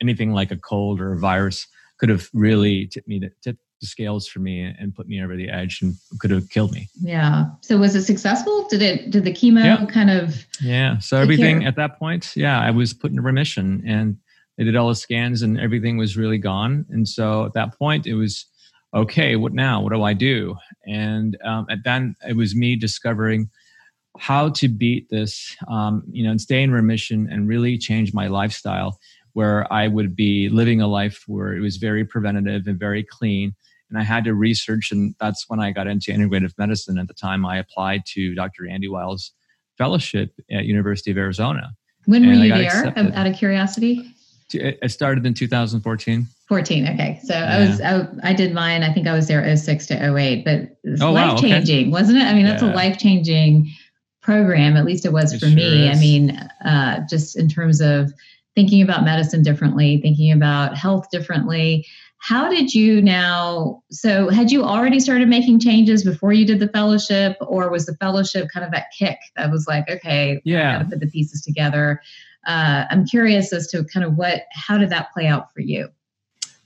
anything 0.01 0.33
like 0.33 0.51
a 0.51 0.57
cold 0.57 1.03
or 1.03 1.13
a 1.13 1.19
virus 1.19 1.67
could 1.99 2.09
have 2.09 2.31
really 2.33 2.87
tipped 2.87 3.09
me 3.09 3.21
to, 3.21 3.31
tip, 3.43 3.59
the 3.81 3.87
scales 3.87 4.27
for 4.27 4.41
me 4.41 4.63
and 4.63 4.95
put 4.95 5.09
me 5.09 5.23
over 5.23 5.37
the 5.37 5.49
edge 5.49 5.81
and 5.83 5.95
could 6.19 6.31
have 6.31 6.49
killed 6.51 6.73
me. 6.73 6.89
Yeah. 7.01 7.47
So 7.61 7.79
was 7.79 7.95
it 7.95 8.03
successful? 8.03 8.67
Did 8.69 8.83
it 8.83 9.11
did 9.11 9.25
the 9.25 9.33
chemo 9.33 9.65
yeah. 9.65 9.87
kind 9.87 10.11
of 10.11 10.45
Yeah. 10.61 10.99
So 10.99 11.17
everything 11.19 11.61
care? 11.61 11.69
at 11.69 11.77
that 11.77 11.99
point, 11.99 12.35
yeah, 12.37 12.61
I 12.61 12.71
was 12.71 12.93
put 12.93 13.11
in 13.11 13.21
remission 13.21 13.83
and 13.87 14.17
they 14.57 14.65
did 14.65 14.77
all 14.77 14.89
the 14.89 14.95
scans 14.95 15.43
and 15.43 15.59
everything 15.59 15.97
was 15.97 16.17
really 16.17 16.39
gone. 16.39 16.85
And 16.91 17.09
so 17.09 17.45
at 17.45 17.55
that 17.55 17.79
point 17.79 18.07
it 18.07 18.15
was 18.15 18.47
okay, 18.95 19.37
what 19.37 19.53
now? 19.53 19.81
What 19.83 19.93
do 19.93 20.03
I 20.03 20.15
do? 20.15 20.57
And 20.87 21.37
um, 21.45 21.67
at 21.71 21.85
then 21.85 22.17
it 22.27 22.37
was 22.37 22.57
me 22.57 22.75
discovering 22.75 23.51
how 24.19 24.49
to 24.49 24.69
beat 24.69 25.09
this, 25.11 25.57
um, 25.69 26.03
you 26.11 26.25
know, 26.25 26.31
and 26.31 26.41
stay 26.41 26.63
in 26.63 26.73
remission 26.73 27.29
and 27.31 27.47
really 27.47 27.79
change 27.79 28.13
my 28.13 28.27
lifestyle 28.27 28.99
where 29.35 29.73
I 29.73 29.87
would 29.87 30.17
be 30.17 30.49
living 30.49 30.81
a 30.81 30.89
life 30.89 31.23
where 31.29 31.55
it 31.55 31.61
was 31.61 31.77
very 31.77 32.05
preventative 32.05 32.67
and 32.67 32.79
very 32.79 33.05
clean 33.05 33.55
and 33.91 33.99
I 33.99 34.03
had 34.03 34.25
to 34.25 34.35
research, 34.35 34.91
and 34.93 35.15
that's 35.21 35.49
when 35.49 35.61
I 35.61 35.71
got 35.71 35.87
into 35.87 36.13
integrative 36.13 36.53
medicine. 36.59 36.99
At 36.99 37.09
the 37.09 37.15
time, 37.15 37.47
I 37.47 37.59
applied 37.59 38.05
to 38.15 38.35
Dr. 38.35 38.69
Andy 38.69 38.89
Weil's 38.89 39.33
fellowship 39.77 40.33
at 40.51 40.65
University 40.65 41.11
of 41.11 41.19
Arizona. 41.19 41.73
When 42.07 42.27
were 42.27 42.33
you 42.33 42.49
there? 42.53 42.87
Accepted. 42.87 43.15
Out 43.15 43.27
of 43.27 43.37
curiosity. 43.37 44.15
It 44.53 44.91
started 44.91 45.27
in 45.27 45.35
2014. 45.35 46.27
14. 46.49 46.89
Okay. 46.89 47.21
So 47.23 47.35
yeah. 47.35 47.57
I 47.57 47.61
was, 47.61 47.81
I, 47.83 48.31
I, 48.31 48.33
did 48.33 48.55
mine. 48.55 48.83
I 48.83 48.93
think 48.95 49.07
I 49.07 49.13
was 49.13 49.29
there 49.29 49.55
06 49.55 49.87
to 49.89 50.17
08, 50.17 50.43
but 50.43 50.79
it's 50.85 51.03
oh, 51.03 51.13
life 51.13 51.39
changing, 51.39 51.91
wow, 51.91 51.99
okay. 51.99 52.03
wasn't 52.03 52.19
it? 52.19 52.25
I 52.25 52.33
mean, 52.33 52.47
that's 52.47 52.63
yeah. 52.63 52.73
a 52.73 52.75
life 52.75 52.99
changing 52.99 53.71
program. 54.23 54.77
At 54.77 54.87
least 54.87 55.05
it 55.05 55.13
was 55.13 55.35
it 55.35 55.41
for 55.41 55.47
sure 55.47 55.55
me. 55.55 55.89
Is. 55.89 55.99
I 55.99 56.01
mean, 56.01 56.31
uh, 56.65 57.01
just 57.11 57.37
in 57.37 57.51
terms 57.51 57.83
of 57.83 58.11
thinking 58.55 58.81
about 58.81 59.05
medicine 59.05 59.43
differently, 59.43 60.01
thinking 60.01 60.33
about 60.33 60.77
health 60.77 61.11
differently. 61.13 61.87
How 62.21 62.51
did 62.51 62.75
you 62.75 63.01
now? 63.01 63.83
So, 63.91 64.29
had 64.29 64.51
you 64.51 64.65
already 64.65 65.01
started 65.01 65.29
making 65.29 65.61
changes 65.61 66.05
before 66.05 66.33
you 66.33 66.45
did 66.45 66.59
the 66.59 66.69
fellowship, 66.69 67.37
or 67.41 67.71
was 67.71 67.87
the 67.87 67.95
fellowship 67.97 68.49
kind 68.53 68.67
of 68.67 68.73
that 68.73 68.87
kick 68.97 69.19
that 69.37 69.51
was 69.51 69.67
like, 69.69 69.89
okay, 69.89 70.41
yeah, 70.45 70.71
I 70.71 70.73
got 70.79 70.85
to 70.85 70.91
put 70.91 71.01
the 71.01 71.07
pieces 71.07 71.43
together? 71.43 72.03
Uh, 72.47 72.87
I'm 72.91 73.07
curious 73.07 73.53
as 73.53 73.69
to 73.69 73.85
kind 73.85 74.05
of 74.05 74.17
what, 74.17 74.43
how 74.53 74.79
did 74.79 74.91
that 74.91 75.13
play 75.13 75.27
out 75.27 75.53
for 75.53 75.61
you? 75.61 75.89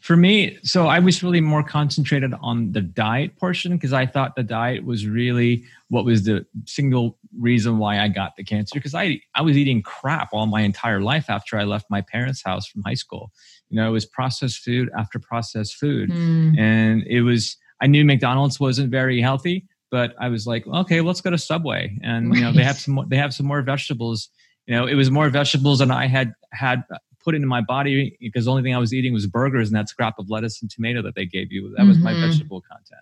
For 0.00 0.16
me, 0.16 0.58
so 0.64 0.88
I 0.88 0.98
was 0.98 1.22
really 1.22 1.40
more 1.40 1.62
concentrated 1.62 2.34
on 2.40 2.72
the 2.72 2.80
diet 2.80 3.36
portion 3.36 3.72
because 3.72 3.92
I 3.92 4.04
thought 4.04 4.34
the 4.34 4.42
diet 4.42 4.84
was 4.84 5.06
really 5.06 5.64
what 5.90 6.04
was 6.04 6.24
the 6.24 6.44
single 6.66 7.18
reason 7.38 7.78
why 7.78 8.00
I 8.00 8.08
got 8.08 8.34
the 8.36 8.42
cancer. 8.42 8.72
Because 8.74 8.96
I 8.96 9.20
I 9.36 9.42
was 9.42 9.56
eating 9.56 9.80
crap 9.80 10.30
all 10.32 10.46
my 10.46 10.62
entire 10.62 11.00
life 11.00 11.30
after 11.30 11.56
I 11.56 11.62
left 11.62 11.86
my 11.88 12.00
parents' 12.00 12.42
house 12.44 12.66
from 12.66 12.82
high 12.82 12.94
school. 12.94 13.30
You 13.72 13.80
know, 13.80 13.88
it 13.88 13.92
was 13.92 14.04
processed 14.04 14.58
food 14.58 14.90
after 14.96 15.18
processed 15.18 15.76
food. 15.76 16.10
Mm. 16.10 16.58
And 16.58 17.02
it 17.06 17.22
was, 17.22 17.56
I 17.80 17.86
knew 17.86 18.04
McDonald's 18.04 18.60
wasn't 18.60 18.90
very 18.90 19.20
healthy, 19.20 19.66
but 19.90 20.14
I 20.20 20.28
was 20.28 20.46
like, 20.46 20.66
okay, 20.66 21.00
let's 21.00 21.22
go 21.22 21.30
to 21.30 21.38
Subway. 21.38 21.98
And, 22.02 22.34
you 22.34 22.42
know, 22.42 22.52
they 22.52 22.64
have 22.64 22.78
some, 22.78 23.06
they 23.08 23.16
have 23.16 23.32
some 23.32 23.46
more 23.46 23.62
vegetables. 23.62 24.28
You 24.66 24.76
know, 24.76 24.86
it 24.86 24.94
was 24.94 25.10
more 25.10 25.30
vegetables 25.30 25.78
than 25.78 25.90
I 25.90 26.06
had 26.06 26.34
had 26.52 26.84
put 27.24 27.34
into 27.34 27.46
my 27.46 27.62
body 27.62 28.18
because 28.20 28.44
the 28.44 28.50
only 28.50 28.62
thing 28.62 28.74
I 28.74 28.78
was 28.78 28.92
eating 28.92 29.14
was 29.14 29.26
burgers 29.26 29.68
and 29.68 29.76
that 29.76 29.88
scrap 29.88 30.18
of 30.18 30.28
lettuce 30.28 30.60
and 30.60 30.70
tomato 30.70 31.00
that 31.02 31.14
they 31.14 31.24
gave 31.24 31.50
you. 31.50 31.74
That 31.78 31.86
was 31.86 31.96
mm-hmm. 31.96 32.04
my 32.04 32.14
vegetable 32.14 32.60
content. 32.60 33.00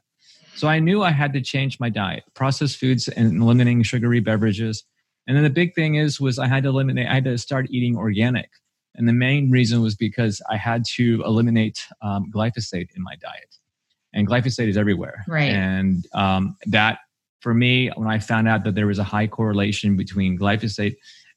So 0.55 0.69
I 0.69 0.79
knew 0.79 1.03
I 1.03 1.11
had 1.11 1.33
to 1.33 1.41
change 1.41 1.81
my 1.81 1.89
diet, 1.89 2.23
processed 2.35 2.77
foods 2.77 3.09
and 3.09 3.43
eliminating 3.43 3.83
sugary 3.83 4.21
beverages. 4.21 4.85
And 5.27 5.37
then 5.37 5.43
the 5.43 5.51
big 5.51 5.75
thing 5.75 5.97
is 5.97 6.21
was 6.21 6.39
I 6.39 6.47
had 6.47 6.63
to 6.63 6.69
eliminate 6.69 7.09
I 7.09 7.15
had 7.15 7.25
to 7.25 7.39
start 7.39 7.67
eating 7.71 7.97
organic. 7.97 8.51
And 8.95 9.09
the 9.09 9.13
main 9.13 9.51
reason 9.51 9.83
was 9.83 9.95
because 9.95 10.43
I 10.51 10.57
had 10.57 10.85
to 10.97 11.23
eliminate 11.25 11.87
um, 12.03 12.31
glyphosate 12.35 12.89
in 12.97 13.03
my 13.03 13.17
diet. 13.17 13.57
And 14.13 14.27
glyphosate 14.27 14.69
is 14.69 14.77
everywhere. 14.77 15.25
Right. 15.29 15.51
And 15.51 16.07
um, 16.15 16.57
that 16.67 16.99
for 17.41 17.55
me, 17.55 17.91
when 17.95 18.09
I 18.09 18.19
found 18.19 18.49
out 18.49 18.65
that 18.65 18.75
there 18.75 18.87
was 18.87 18.99
a 18.99 19.05
high 19.05 19.27
correlation 19.27 19.97
between 19.97 20.39
glyphosate 20.39 20.97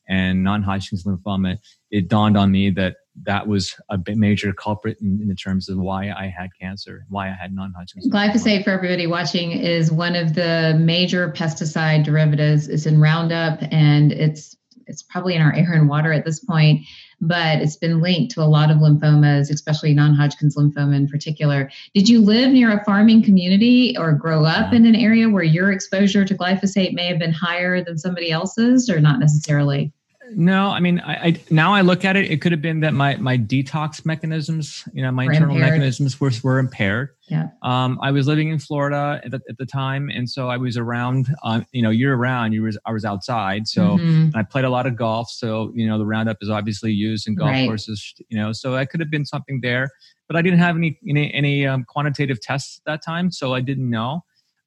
and 0.09 0.43
non-Hodgkin's 0.43 1.05
lymphoma, 1.05 1.57
it 1.91 2.09
dawned 2.09 2.35
on 2.35 2.51
me 2.51 2.69
that 2.71 2.95
that 3.23 3.47
was 3.47 3.75
a 3.89 3.99
major 4.07 4.51
culprit 4.51 4.97
in, 4.99 5.21
in 5.21 5.35
terms 5.35 5.69
of 5.69 5.77
why 5.77 6.09
I 6.09 6.33
had 6.35 6.49
cancer, 6.59 7.05
why 7.09 7.29
I 7.29 7.33
had 7.39 7.53
non-Hodgkin's. 7.53 8.09
Glyphosate, 8.09 8.63
for 8.63 8.71
everybody 8.71 9.07
watching, 9.07 9.51
is 9.51 9.91
one 9.91 10.15
of 10.15 10.33
the 10.33 10.75
major 10.79 11.31
pesticide 11.31 12.03
derivatives. 12.03 12.67
It's 12.67 12.85
in 12.85 12.99
Roundup, 12.99 13.59
and 13.71 14.11
it's 14.11 14.57
it's 14.87 15.01
probably 15.01 15.35
in 15.35 15.41
our 15.41 15.53
air 15.53 15.73
and 15.73 15.89
water 15.89 16.11
at 16.11 16.25
this 16.25 16.39
point, 16.39 16.85
but 17.21 17.59
it's 17.59 17.75
been 17.75 18.01
linked 18.01 18.33
to 18.33 18.41
a 18.41 18.45
lot 18.45 18.69
of 18.69 18.77
lymphomas, 18.77 19.49
especially 19.49 19.93
non-Hodgkin's 19.93 20.55
lymphoma 20.55 20.95
in 20.95 21.07
particular. 21.07 21.69
Did 21.93 22.09
you 22.09 22.21
live 22.21 22.51
near 22.51 22.71
a 22.71 22.83
farming 22.83 23.23
community 23.23 23.95
or 23.97 24.13
grow 24.13 24.45
up 24.45 24.67
mm-hmm. 24.67 24.75
in 24.75 24.85
an 24.85 24.95
area 24.95 25.29
where 25.29 25.43
your 25.43 25.71
exposure 25.71 26.25
to 26.25 26.35
glyphosate 26.35 26.93
may 26.93 27.07
have 27.07 27.19
been 27.19 27.33
higher 27.33 27.83
than 27.83 27.97
somebody 27.97 28.31
else's, 28.31 28.89
or 28.89 28.99
not 28.99 29.19
necessarily? 29.19 29.91
No, 30.31 30.69
I 30.69 30.79
mean, 30.79 30.99
I, 30.99 31.13
I, 31.13 31.41
now 31.49 31.73
I 31.73 31.81
look 31.81 32.05
at 32.05 32.15
it. 32.15 32.31
It 32.31 32.41
could 32.41 32.51
have 32.51 32.61
been 32.61 32.79
that 32.81 32.93
my 32.93 33.15
my 33.17 33.37
detox 33.37 34.05
mechanisms, 34.05 34.87
you 34.93 35.01
know, 35.01 35.11
my 35.11 35.25
were 35.25 35.33
internal 35.33 35.55
impaired. 35.55 35.71
mechanisms 35.73 36.19
were 36.19 36.31
were 36.43 36.59
impaired. 36.59 37.09
Yeah. 37.29 37.49
Um, 37.61 37.99
I 38.01 38.11
was 38.11 38.27
living 38.27 38.49
in 38.49 38.59
Florida 38.59 39.21
at 39.23 39.31
the, 39.31 39.41
at 39.49 39.57
the 39.57 39.65
time, 39.65 40.09
and 40.09 40.29
so 40.29 40.49
I 40.49 40.57
was 40.57 40.77
around, 40.77 41.27
uh, 41.43 41.61
you 41.71 41.81
know, 41.81 41.89
year 41.89 42.15
round. 42.15 42.53
You 42.53 42.63
was 42.63 42.77
I 42.85 42.91
was 42.91 43.05
outside, 43.05 43.67
so 43.67 43.97
mm-hmm. 43.97 44.35
I 44.35 44.43
played 44.43 44.65
a 44.65 44.69
lot 44.69 44.85
of 44.85 44.95
golf. 44.95 45.29
So 45.29 45.71
you 45.75 45.87
know, 45.87 45.97
the 45.97 46.05
Roundup 46.05 46.37
is 46.41 46.49
obviously 46.49 46.91
used 46.91 47.27
in 47.27 47.35
golf 47.35 47.51
right. 47.51 47.67
courses. 47.67 48.13
You 48.29 48.37
know, 48.37 48.53
so 48.53 48.75
I 48.75 48.85
could 48.85 48.99
have 48.99 49.11
been 49.11 49.25
something 49.25 49.59
there, 49.61 49.89
but 50.27 50.35
I 50.35 50.41
didn't 50.41 50.59
have 50.59 50.75
any 50.75 50.99
any, 51.07 51.33
any 51.33 51.67
um, 51.67 51.85
quantitative 51.87 52.39
tests 52.41 52.79
at 52.79 52.91
that 52.91 53.05
time, 53.05 53.31
so 53.31 53.53
I 53.53 53.61
didn't 53.61 53.89
know. 53.89 54.23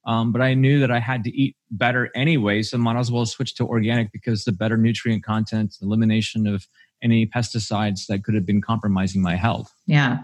Um, 0.06 0.32
but 0.32 0.40
I 0.40 0.54
knew 0.54 0.78
that 0.80 0.90
I 0.90 1.00
had 1.00 1.24
to 1.24 1.30
eat 1.36 1.56
better 1.70 2.10
anyway, 2.14 2.62
so 2.62 2.78
might 2.78 2.96
as 2.98 3.10
well 3.10 3.26
switch 3.26 3.56
to 3.56 3.66
organic 3.66 4.12
because 4.12 4.44
the 4.44 4.52
better 4.52 4.76
nutrient 4.76 5.24
content, 5.24 5.76
elimination 5.82 6.46
of 6.46 6.66
any 7.02 7.26
pesticides 7.26 8.06
that 8.08 8.24
could 8.24 8.34
have 8.34 8.46
been 8.46 8.62
compromising 8.62 9.20
my 9.20 9.36
health. 9.36 9.72
Yeah. 9.86 10.18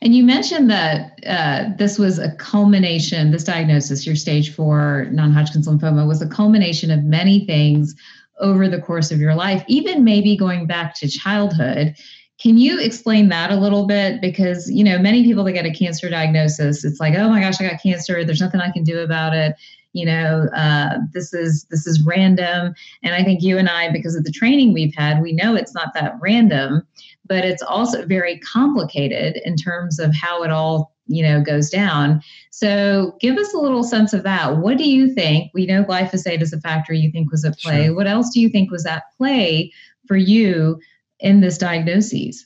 And 0.00 0.14
you 0.14 0.24
mentioned 0.24 0.70
that 0.70 1.18
uh, 1.26 1.74
this 1.76 1.98
was 1.98 2.18
a 2.18 2.34
culmination, 2.36 3.32
this 3.32 3.44
diagnosis, 3.44 4.06
your 4.06 4.16
stage 4.16 4.54
four 4.54 5.08
non 5.10 5.32
Hodgkin's 5.32 5.66
lymphoma, 5.66 6.06
was 6.06 6.22
a 6.22 6.28
culmination 6.28 6.90
of 6.90 7.02
many 7.02 7.44
things 7.44 7.94
over 8.40 8.68
the 8.68 8.80
course 8.80 9.10
of 9.10 9.18
your 9.18 9.34
life, 9.34 9.64
even 9.66 10.04
maybe 10.04 10.36
going 10.36 10.66
back 10.66 10.94
to 10.96 11.08
childhood. 11.08 11.94
Can 12.42 12.58
you 12.58 12.80
explain 12.80 13.28
that 13.28 13.52
a 13.52 13.56
little 13.56 13.86
bit? 13.86 14.20
Because, 14.20 14.68
you 14.68 14.82
know, 14.82 14.98
many 14.98 15.22
people 15.22 15.44
that 15.44 15.52
get 15.52 15.64
a 15.64 15.72
cancer 15.72 16.10
diagnosis, 16.10 16.84
it's 16.84 16.98
like, 16.98 17.14
oh 17.14 17.28
my 17.28 17.40
gosh, 17.40 17.60
I 17.60 17.68
got 17.68 17.80
cancer. 17.80 18.24
There's 18.24 18.40
nothing 18.40 18.60
I 18.60 18.72
can 18.72 18.82
do 18.82 18.98
about 18.98 19.32
it. 19.32 19.54
You 19.92 20.06
know, 20.06 20.48
uh, 20.56 20.98
this 21.12 21.32
is 21.32 21.66
this 21.70 21.86
is 21.86 22.02
random. 22.04 22.74
And 23.04 23.14
I 23.14 23.22
think 23.22 23.42
you 23.42 23.58
and 23.58 23.68
I, 23.68 23.92
because 23.92 24.16
of 24.16 24.24
the 24.24 24.32
training 24.32 24.72
we've 24.72 24.94
had, 24.96 25.22
we 25.22 25.32
know 25.32 25.54
it's 25.54 25.74
not 25.74 25.94
that 25.94 26.14
random, 26.20 26.82
but 27.28 27.44
it's 27.44 27.62
also 27.62 28.04
very 28.06 28.40
complicated 28.40 29.40
in 29.44 29.54
terms 29.54 30.00
of 30.00 30.12
how 30.14 30.42
it 30.42 30.50
all 30.50 30.92
you 31.08 31.20
know 31.20 31.42
goes 31.42 31.68
down 31.68 32.22
so 32.50 33.16
give 33.20 33.36
us 33.36 33.52
a 33.52 33.58
little 33.58 33.82
sense 33.82 34.12
of 34.12 34.22
that 34.22 34.58
what 34.58 34.78
do 34.78 34.88
you 34.88 35.12
think 35.12 35.50
we 35.52 35.66
know 35.66 35.82
glyphosate 35.82 36.40
is 36.40 36.52
a 36.52 36.60
factor 36.60 36.92
you 36.92 37.10
think 37.10 37.28
was 37.32 37.44
at 37.44 37.58
play 37.58 37.86
sure. 37.86 37.94
what 37.96 38.06
else 38.06 38.30
do 38.32 38.40
you 38.40 38.48
think 38.48 38.70
was 38.70 38.86
at 38.86 39.02
play 39.18 39.72
for 40.06 40.16
you 40.16 40.78
in 41.22 41.40
this 41.40 41.56
diagnosis? 41.56 42.44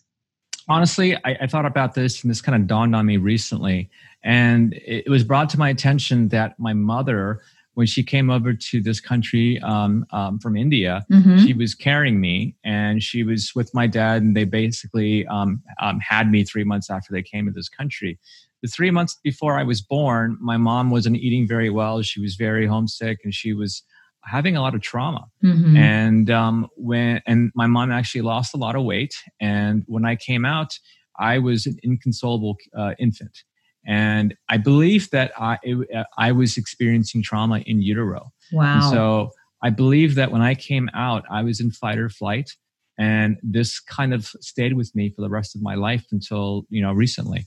Honestly, 0.69 1.17
I, 1.25 1.37
I, 1.43 1.47
thought 1.47 1.67
about 1.67 1.95
this 1.95 2.23
and 2.23 2.31
this 2.31 2.41
kind 2.41 2.61
of 2.61 2.67
dawned 2.67 2.95
on 2.95 3.07
me 3.07 3.17
recently. 3.17 3.89
And 4.25 4.75
it 4.85 5.09
was 5.09 5.23
brought 5.23 5.49
to 5.51 5.59
my 5.59 5.69
attention 5.69 6.29
that 6.29 6.59
my 6.59 6.73
mother, 6.73 7.41
when 7.75 7.87
she 7.87 8.03
came 8.03 8.31
over 8.31 8.53
to 8.53 8.81
this 8.81 8.99
country 8.99 9.61
um, 9.61 10.05
um, 10.11 10.41
from 10.41 10.57
India, 10.57 11.07
mm-hmm. 11.11 11.39
she 11.39 11.53
was 11.53 11.75
carrying 11.75 12.21
me 12.21 12.57
and 12.65 13.03
she 13.03 13.23
was 13.23 13.53
with 13.55 13.73
my 13.75 13.87
dad, 13.87 14.23
and 14.23 14.37
they 14.37 14.45
basically 14.45 15.25
um, 15.29 15.63
um 15.81 16.01
had 16.01 16.31
me 16.31 16.43
three 16.43 16.65
months 16.65 16.91
after 16.91 17.13
they 17.13 17.23
came 17.23 17.47
to 17.47 17.53
this 17.53 17.69
country. 17.69 18.19
The 18.63 18.69
three 18.69 18.91
months 18.91 19.17
before 19.23 19.57
I 19.57 19.63
was 19.63 19.81
born, 19.81 20.37
my 20.41 20.57
mom 20.57 20.91
wasn't 20.91 21.19
eating 21.19 21.47
very 21.47 21.71
well. 21.71 22.03
She 22.03 22.21
was 22.21 22.35
very 22.35 22.67
homesick 22.67 23.21
and 23.23 23.33
she 23.33 23.53
was 23.53 23.85
having 24.27 24.57
a 24.57 24.61
lot 24.61 24.75
of 24.75 24.81
trauma. 24.83 25.27
Mm-hmm. 25.45 25.77
and 25.77 26.31
um, 26.31 26.69
when 26.77 27.23
and 27.27 27.53
my 27.55 27.67
mom 27.67 27.91
actually 27.93 28.23
lost 28.23 28.55
a 28.55 28.57
lot 28.57 28.75
of 28.77 28.83
weight. 28.85 29.15
And 29.41 29.85
when 29.87 30.05
i 30.05 30.17
came 30.17 30.45
out 30.45 30.79
i 31.19 31.39
was 31.39 31.67
an 31.67 31.77
inconsolable 31.83 32.57
uh, 32.77 32.95
infant. 32.99 33.43
And 33.87 34.35
i 34.49 34.57
believe 34.57 35.11
that 35.11 35.33
i 35.39 35.59
it, 35.63 35.89
uh, 35.95 36.05
i 36.19 36.33
was 36.33 36.57
experiencing 36.57 37.23
trauma 37.23 37.59
in 37.61 37.83
utero. 37.83 38.33
Wow. 38.53 38.75
and 38.75 38.85
so 38.85 39.31
i 39.63 39.71
believe 39.71 40.15
that 40.17 40.31
when 40.33 40.43
i 40.43 40.55
came 40.55 40.91
out 40.95 41.25
i 41.31 41.43
was 41.43 41.61
in 41.61 41.71
fight 41.71 41.99
or 41.99 42.09
flight. 42.09 42.51
And 42.99 43.37
this 43.43 43.79
kind 43.79 44.15
of 44.15 44.25
stayed 44.41 44.73
with 44.73 44.91
me 44.95 45.11
for 45.11 45.21
the 45.21 45.29
rest 45.29 45.55
of 45.55 45.61
my 45.61 45.75
life 45.75 46.07
until 46.11 46.65
you 46.71 46.83
know 46.83 46.93
recently. 46.93 47.47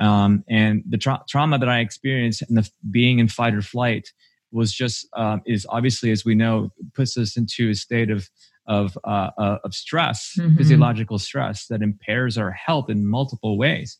Um, 0.00 0.44
and 0.48 0.82
the 0.88 0.98
tra- 0.98 1.24
trauma 1.28 1.58
that 1.58 1.68
i 1.68 1.78
experienced 1.80 2.42
and 2.42 2.56
the 2.58 2.68
being 2.90 3.18
in 3.18 3.28
fight 3.28 3.54
or 3.54 3.62
flight 3.62 4.12
was 4.52 4.72
just 4.72 5.06
um, 5.16 5.42
is 5.46 5.66
obviously 5.68 6.10
as 6.10 6.24
we 6.24 6.34
know 6.34 6.70
puts 6.94 7.16
us 7.16 7.36
into 7.36 7.70
a 7.70 7.74
state 7.74 8.10
of 8.10 8.28
of 8.66 8.98
uh, 9.04 9.30
uh, 9.38 9.58
of 9.64 9.74
stress 9.74 10.34
mm-hmm. 10.38 10.56
physiological 10.56 11.18
stress 11.18 11.66
that 11.68 11.82
impairs 11.82 12.36
our 12.36 12.50
health 12.50 12.90
in 12.90 13.06
multiple 13.06 13.56
ways. 13.58 13.98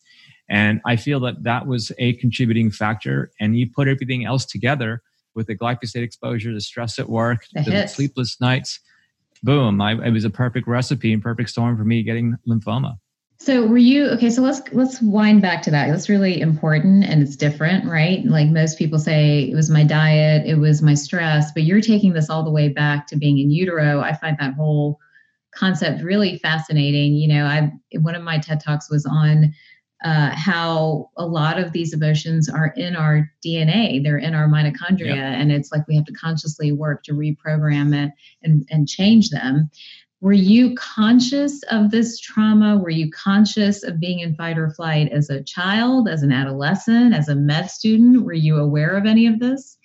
And 0.50 0.80
i 0.86 0.96
feel 0.96 1.20
that 1.20 1.42
that 1.42 1.66
was 1.66 1.92
a 1.98 2.14
contributing 2.14 2.70
factor. 2.70 3.30
And 3.40 3.58
you 3.58 3.70
put 3.70 3.88
everything 3.88 4.24
else 4.24 4.46
together 4.46 5.02
with 5.34 5.46
the 5.46 5.56
glyphosate 5.56 6.02
exposure 6.02 6.52
the 6.52 6.60
stress 6.60 6.98
at 6.98 7.08
work 7.08 7.44
the, 7.52 7.62
the 7.62 7.86
sleepless 7.86 8.40
nights 8.40 8.80
boom 9.42 9.80
I, 9.80 9.92
it 10.04 10.10
was 10.10 10.24
a 10.24 10.30
perfect 10.30 10.66
recipe 10.66 11.12
and 11.12 11.22
perfect 11.22 11.50
storm 11.50 11.76
for 11.76 11.84
me 11.84 12.02
getting 12.02 12.36
lymphoma 12.46 12.96
so 13.40 13.64
were 13.66 13.78
you 13.78 14.06
okay? 14.10 14.30
So 14.30 14.42
let's 14.42 14.60
let's 14.72 15.00
wind 15.00 15.42
back 15.42 15.62
to 15.62 15.70
that. 15.70 15.88
That's 15.88 16.08
really 16.08 16.40
important 16.40 17.04
and 17.04 17.22
it's 17.22 17.36
different, 17.36 17.84
right? 17.84 18.24
Like 18.24 18.48
most 18.48 18.78
people 18.78 18.98
say, 18.98 19.48
it 19.48 19.54
was 19.54 19.70
my 19.70 19.84
diet, 19.84 20.44
it 20.44 20.56
was 20.56 20.82
my 20.82 20.94
stress, 20.94 21.52
but 21.52 21.62
you're 21.62 21.80
taking 21.80 22.14
this 22.14 22.28
all 22.28 22.42
the 22.42 22.50
way 22.50 22.68
back 22.68 23.06
to 23.08 23.16
being 23.16 23.38
in 23.38 23.50
utero. 23.50 24.00
I 24.00 24.12
find 24.14 24.36
that 24.40 24.54
whole 24.54 24.98
concept 25.54 26.02
really 26.02 26.38
fascinating. 26.38 27.14
You 27.14 27.28
know, 27.28 27.44
I 27.46 27.72
one 28.00 28.16
of 28.16 28.22
my 28.22 28.38
TED 28.38 28.60
talks 28.60 28.90
was 28.90 29.06
on 29.06 29.54
uh, 30.04 30.30
how 30.34 31.10
a 31.16 31.26
lot 31.26 31.60
of 31.60 31.72
these 31.72 31.92
emotions 31.92 32.48
are 32.48 32.72
in 32.76 32.96
our 32.96 33.30
DNA, 33.44 34.02
they're 34.02 34.18
in 34.18 34.34
our 34.34 34.48
mitochondria, 34.48 35.16
yep. 35.16 35.38
and 35.40 35.52
it's 35.52 35.72
like 35.72 35.86
we 35.88 35.96
have 35.96 36.04
to 36.06 36.12
consciously 36.12 36.72
work 36.72 37.02
to 37.04 37.12
reprogram 37.12 37.94
it 37.94 38.12
and 38.42 38.66
and 38.70 38.88
change 38.88 39.30
them. 39.30 39.70
Were 40.20 40.32
you 40.32 40.74
conscious 40.74 41.62
of 41.70 41.90
this 41.90 42.18
trauma? 42.18 42.76
Were 42.76 42.90
you 42.90 43.10
conscious 43.10 43.84
of 43.84 44.00
being 44.00 44.18
in 44.18 44.34
fight 44.34 44.58
or 44.58 44.70
flight 44.70 45.12
as 45.12 45.30
a 45.30 45.42
child, 45.44 46.08
as 46.08 46.22
an 46.22 46.32
adolescent, 46.32 47.14
as 47.14 47.28
a 47.28 47.36
med 47.36 47.70
student? 47.70 48.24
Were 48.24 48.32
you 48.32 48.56
aware 48.56 48.96
of 48.96 49.06
any 49.06 49.26
of 49.26 49.38
this? 49.38 49.78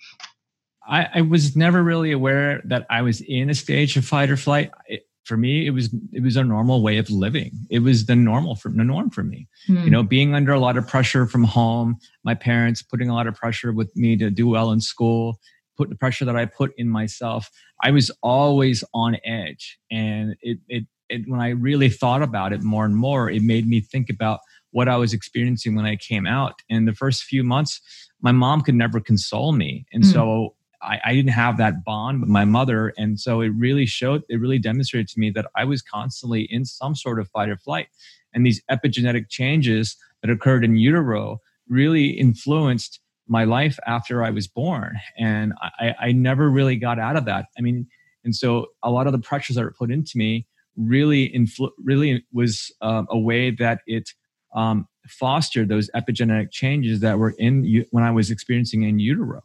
I, 0.88 1.08
I 1.14 1.20
was 1.20 1.56
never 1.56 1.82
really 1.82 2.10
aware 2.10 2.60
that 2.64 2.84
I 2.90 3.02
was 3.02 3.20
in 3.22 3.48
a 3.48 3.54
stage 3.54 3.96
of 3.96 4.04
fight 4.04 4.30
or 4.30 4.36
flight. 4.36 4.72
It, 4.86 5.06
for 5.24 5.36
me, 5.36 5.66
it 5.66 5.70
was 5.70 5.94
it 6.12 6.22
was 6.22 6.36
a 6.36 6.44
normal 6.44 6.82
way 6.82 6.98
of 6.98 7.08
living. 7.08 7.52
It 7.70 7.78
was 7.78 8.06
the 8.06 8.16
normal 8.16 8.56
for 8.56 8.68
the 8.70 8.84
norm 8.84 9.08
for 9.10 9.22
me. 9.22 9.48
Hmm. 9.66 9.84
You 9.84 9.90
know, 9.90 10.02
being 10.02 10.34
under 10.34 10.52
a 10.52 10.60
lot 10.60 10.76
of 10.76 10.86
pressure 10.86 11.26
from 11.26 11.44
home, 11.44 11.96
my 12.24 12.34
parents 12.34 12.82
putting 12.82 13.08
a 13.08 13.14
lot 13.14 13.26
of 13.26 13.34
pressure 13.34 13.72
with 13.72 13.94
me 13.96 14.16
to 14.18 14.30
do 14.30 14.48
well 14.48 14.70
in 14.70 14.80
school, 14.80 15.40
put 15.76 15.88
the 15.88 15.96
pressure 15.96 16.24
that 16.24 16.36
I 16.36 16.46
put 16.46 16.72
in 16.76 16.88
myself, 16.88 17.50
I 17.82 17.90
was 17.90 18.10
always 18.22 18.84
on 18.94 19.16
edge. 19.24 19.78
And 19.90 20.36
it, 20.40 20.58
it, 20.68 20.84
it, 21.08 21.28
when 21.28 21.40
I 21.40 21.50
really 21.50 21.88
thought 21.88 22.22
about 22.22 22.52
it 22.52 22.62
more 22.62 22.84
and 22.84 22.96
more, 22.96 23.30
it 23.30 23.42
made 23.42 23.66
me 23.66 23.80
think 23.80 24.10
about 24.10 24.40
what 24.70 24.88
I 24.88 24.96
was 24.96 25.12
experiencing 25.12 25.76
when 25.76 25.86
I 25.86 25.96
came 25.96 26.26
out. 26.26 26.62
And 26.68 26.88
the 26.88 26.94
first 26.94 27.24
few 27.24 27.44
months, 27.44 27.80
my 28.20 28.32
mom 28.32 28.62
could 28.62 28.74
never 28.74 29.00
console 29.00 29.52
me. 29.52 29.86
And 29.92 30.02
mm. 30.02 30.12
so 30.12 30.54
I, 30.82 31.00
I, 31.04 31.14
didn't 31.14 31.30
have 31.30 31.56
that 31.58 31.84
bond 31.84 32.20
with 32.20 32.28
my 32.28 32.44
mother. 32.44 32.92
And 32.98 33.20
so 33.20 33.40
it 33.40 33.52
really 33.56 33.86
showed, 33.86 34.22
it 34.28 34.40
really 34.40 34.58
demonstrated 34.58 35.08
to 35.08 35.20
me 35.20 35.30
that 35.30 35.46
I 35.56 35.64
was 35.64 35.80
constantly 35.80 36.42
in 36.42 36.64
some 36.64 36.94
sort 36.94 37.20
of 37.20 37.28
fight 37.28 37.48
or 37.48 37.56
flight. 37.56 37.88
And 38.32 38.44
these 38.44 38.62
epigenetic 38.70 39.28
changes 39.28 39.96
that 40.22 40.30
occurred 40.30 40.64
in 40.64 40.76
utero 40.76 41.40
really 41.68 42.10
influenced 42.10 43.00
my 43.26 43.44
life 43.44 43.78
after 43.86 44.22
I 44.22 44.30
was 44.30 44.46
born. 44.46 44.96
And 45.18 45.52
I, 45.80 45.94
I 46.00 46.12
never 46.12 46.50
really 46.50 46.76
got 46.76 46.98
out 46.98 47.16
of 47.16 47.24
that. 47.24 47.46
I 47.58 47.62
mean, 47.62 47.86
and 48.24 48.34
so 48.34 48.66
a 48.82 48.90
lot 48.90 49.06
of 49.06 49.12
the 49.12 49.18
pressures 49.18 49.56
that 49.56 49.64
were 49.64 49.74
put 49.78 49.90
into 49.90 50.16
me 50.16 50.46
really 50.76 51.30
influ- 51.30 51.70
really 51.82 52.24
was 52.32 52.72
um, 52.80 53.06
a 53.10 53.18
way 53.18 53.50
that 53.50 53.80
it 53.86 54.10
um, 54.54 54.86
fostered 55.08 55.68
those 55.68 55.90
epigenetic 55.94 56.50
changes 56.50 57.00
that 57.00 57.18
were 57.18 57.34
in 57.38 57.84
when 57.90 58.04
I 58.04 58.10
was 58.10 58.30
experiencing 58.30 58.82
in 58.82 58.98
utero. 58.98 59.42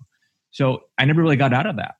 So 0.51 0.81
I 0.97 1.05
never 1.05 1.21
really 1.21 1.35
got 1.35 1.53
out 1.53 1.65
of 1.65 1.75
that. 1.77 1.95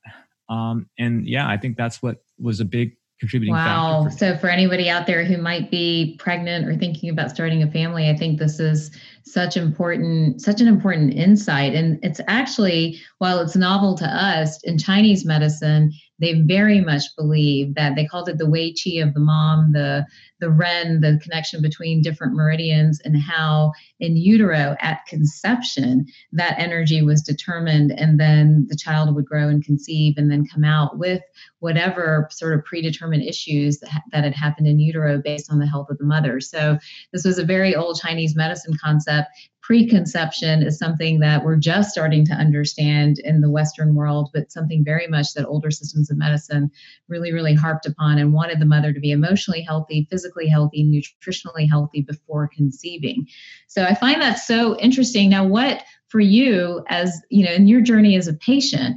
Um, 0.48 0.88
and 0.98 1.28
yeah, 1.28 1.48
I 1.48 1.56
think 1.56 1.76
that's 1.76 2.02
what 2.02 2.18
was 2.38 2.60
a 2.60 2.64
big 2.64 2.96
contributing 3.20 3.54
wow. 3.54 4.02
factor. 4.02 4.10
For 4.10 4.18
so 4.18 4.38
for 4.38 4.48
anybody 4.48 4.88
out 4.88 5.06
there 5.06 5.24
who 5.24 5.36
might 5.38 5.70
be 5.70 6.16
pregnant 6.18 6.66
or 6.66 6.74
thinking 6.74 7.10
about 7.10 7.30
starting 7.30 7.62
a 7.62 7.70
family, 7.70 8.08
I 8.08 8.16
think 8.16 8.38
this 8.38 8.58
is 8.58 8.90
such 9.22 9.56
important 9.56 10.40
such 10.40 10.60
an 10.60 10.66
important 10.66 11.12
insight 11.14 11.74
and 11.74 11.98
it's 12.02 12.20
actually 12.26 12.98
while 13.18 13.38
it's 13.38 13.54
novel 13.54 13.96
to 13.98 14.06
us 14.06 14.62
in 14.64 14.78
Chinese 14.78 15.24
medicine, 15.24 15.92
they 16.20 16.42
very 16.42 16.80
much 16.80 17.04
believe 17.16 17.74
that 17.74 17.96
they 17.96 18.06
called 18.06 18.28
it 18.28 18.38
the 18.38 18.48
Wei 18.48 18.72
Qi 18.72 19.02
of 19.02 19.14
the 19.14 19.20
mom, 19.20 19.72
the 19.72 20.06
the 20.38 20.50
Ren, 20.50 21.00
the 21.00 21.20
connection 21.22 21.60
between 21.60 22.00
different 22.00 22.34
meridians, 22.34 22.98
and 23.04 23.20
how 23.20 23.72
in 23.98 24.16
utero 24.16 24.74
at 24.80 25.04
conception 25.06 26.06
that 26.32 26.58
energy 26.58 27.02
was 27.02 27.22
determined, 27.22 27.92
and 27.92 28.18
then 28.18 28.66
the 28.68 28.76
child 28.76 29.14
would 29.14 29.26
grow 29.26 29.48
and 29.48 29.64
conceive, 29.64 30.14
and 30.16 30.30
then 30.30 30.46
come 30.46 30.64
out 30.64 30.98
with 30.98 31.22
whatever 31.58 32.26
sort 32.30 32.54
of 32.54 32.64
predetermined 32.64 33.22
issues 33.22 33.78
that, 33.80 34.02
that 34.12 34.24
had 34.24 34.34
happened 34.34 34.66
in 34.66 34.78
utero 34.78 35.20
based 35.22 35.52
on 35.52 35.58
the 35.58 35.66
health 35.66 35.90
of 35.90 35.98
the 35.98 36.04
mother. 36.04 36.40
So 36.40 36.78
this 37.12 37.24
was 37.24 37.38
a 37.38 37.44
very 37.44 37.74
old 37.74 38.00
Chinese 38.00 38.34
medicine 38.34 38.76
concept 38.82 39.28
preconception 39.62 40.62
is 40.62 40.78
something 40.78 41.20
that 41.20 41.44
we're 41.44 41.56
just 41.56 41.90
starting 41.90 42.24
to 42.26 42.32
understand 42.32 43.18
in 43.20 43.40
the 43.40 43.50
Western 43.50 43.94
world, 43.94 44.30
but 44.32 44.50
something 44.50 44.82
very 44.84 45.06
much 45.06 45.34
that 45.34 45.46
older 45.46 45.70
systems 45.70 46.10
of 46.10 46.16
medicine 46.16 46.70
really, 47.08 47.32
really 47.32 47.54
harped 47.54 47.86
upon 47.86 48.18
and 48.18 48.32
wanted 48.32 48.58
the 48.58 48.66
mother 48.66 48.92
to 48.92 49.00
be 49.00 49.10
emotionally 49.10 49.62
healthy, 49.62 50.06
physically 50.10 50.48
healthy, 50.48 50.84
nutritionally 50.84 51.68
healthy 51.68 52.02
before 52.02 52.48
conceiving. 52.54 53.26
So 53.68 53.84
I 53.84 53.94
find 53.94 54.20
that 54.22 54.38
so 54.38 54.78
interesting. 54.78 55.30
Now, 55.30 55.44
what 55.44 55.84
for 56.08 56.20
you, 56.20 56.84
as 56.88 57.20
you 57.30 57.44
know, 57.44 57.52
in 57.52 57.68
your 57.68 57.80
journey 57.80 58.16
as 58.16 58.28
a 58.28 58.34
patient, 58.34 58.96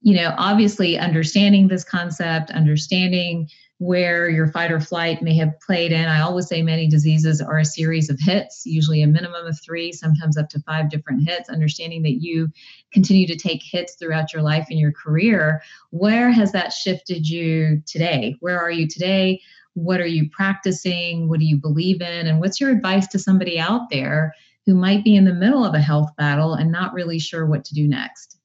you 0.00 0.14
know, 0.14 0.34
obviously 0.38 0.96
understanding 0.98 1.68
this 1.68 1.84
concept, 1.84 2.50
understanding 2.50 3.48
where 3.78 4.28
your 4.28 4.48
fight 4.48 4.72
or 4.72 4.80
flight 4.80 5.22
may 5.22 5.36
have 5.36 5.58
played 5.60 5.92
in. 5.92 6.06
I 6.06 6.20
always 6.20 6.48
say 6.48 6.62
many 6.62 6.88
diseases 6.88 7.40
are 7.40 7.58
a 7.58 7.64
series 7.64 8.10
of 8.10 8.18
hits, 8.20 8.66
usually 8.66 9.02
a 9.02 9.06
minimum 9.06 9.46
of 9.46 9.60
three, 9.60 9.92
sometimes 9.92 10.36
up 10.36 10.48
to 10.50 10.60
five 10.60 10.90
different 10.90 11.28
hits. 11.28 11.48
Understanding 11.48 12.02
that 12.02 12.20
you 12.20 12.48
continue 12.92 13.26
to 13.28 13.36
take 13.36 13.62
hits 13.62 13.94
throughout 13.94 14.32
your 14.32 14.42
life 14.42 14.66
and 14.68 14.80
your 14.80 14.92
career, 14.92 15.62
where 15.90 16.30
has 16.30 16.50
that 16.52 16.72
shifted 16.72 17.28
you 17.28 17.80
today? 17.86 18.36
Where 18.40 18.60
are 18.60 18.70
you 18.70 18.88
today? 18.88 19.40
What 19.74 20.00
are 20.00 20.06
you 20.06 20.28
practicing? 20.30 21.28
What 21.28 21.38
do 21.38 21.46
you 21.46 21.56
believe 21.56 22.02
in? 22.02 22.26
And 22.26 22.40
what's 22.40 22.60
your 22.60 22.70
advice 22.70 23.06
to 23.08 23.18
somebody 23.18 23.60
out 23.60 23.90
there 23.90 24.34
who 24.66 24.74
might 24.74 25.04
be 25.04 25.14
in 25.14 25.24
the 25.24 25.32
middle 25.32 25.64
of 25.64 25.74
a 25.74 25.80
health 25.80 26.10
battle 26.16 26.54
and 26.54 26.72
not 26.72 26.94
really 26.94 27.20
sure 27.20 27.46
what 27.46 27.64
to 27.66 27.74
do 27.74 27.86
next? 27.86 28.38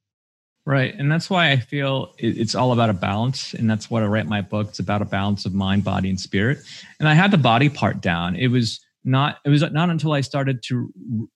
Right. 0.66 0.96
And 0.98 1.12
that's 1.12 1.30
why 1.30 1.52
I 1.52 1.58
feel 1.58 2.14
it's 2.18 2.56
all 2.56 2.72
about 2.72 2.90
a 2.90 2.94
balance. 2.94 3.54
And 3.54 3.70
that's 3.70 3.90
what 3.90 4.02
I 4.02 4.06
write 4.06 4.28
my 4.28 4.40
book. 4.42 4.70
It's 4.70 4.80
about 4.80 5.02
a 5.02 5.06
balance 5.06 5.46
of 5.46 5.54
mind, 5.54 5.84
body, 5.84 6.10
and 6.10 6.20
spirit. 6.20 6.60
And 7.00 7.10
I 7.10 7.16
had 7.16 7.32
the 7.32 7.38
body 7.38 7.68
part 7.68 8.00
down. 8.00 8.38
It 8.38 8.48
was 8.48 8.80
not, 9.04 9.40
it 9.44 9.50
was 9.50 9.62
not 9.62 9.90
until 9.90 10.14
I 10.14 10.22
started 10.22 10.64
to 10.64 10.90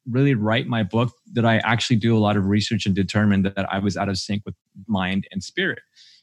really 0.10 0.34
write 0.34 0.68
my 0.68 0.84
book 0.84 1.12
that 1.34 1.46
I 1.46 1.58
actually 1.58 1.98
do 1.98 2.16
a 2.16 2.20
lot 2.20 2.38
of 2.38 2.46
research 2.46 2.86
and 2.86 2.96
determined 2.96 3.46
that 3.46 3.72
I 3.72 3.80
was 3.80 3.98
out 3.98 4.08
of 4.08 4.18
sync 4.18 4.44
with 4.46 4.56
mind 4.88 5.28
and 5.32 5.44
spirit. 5.44 5.80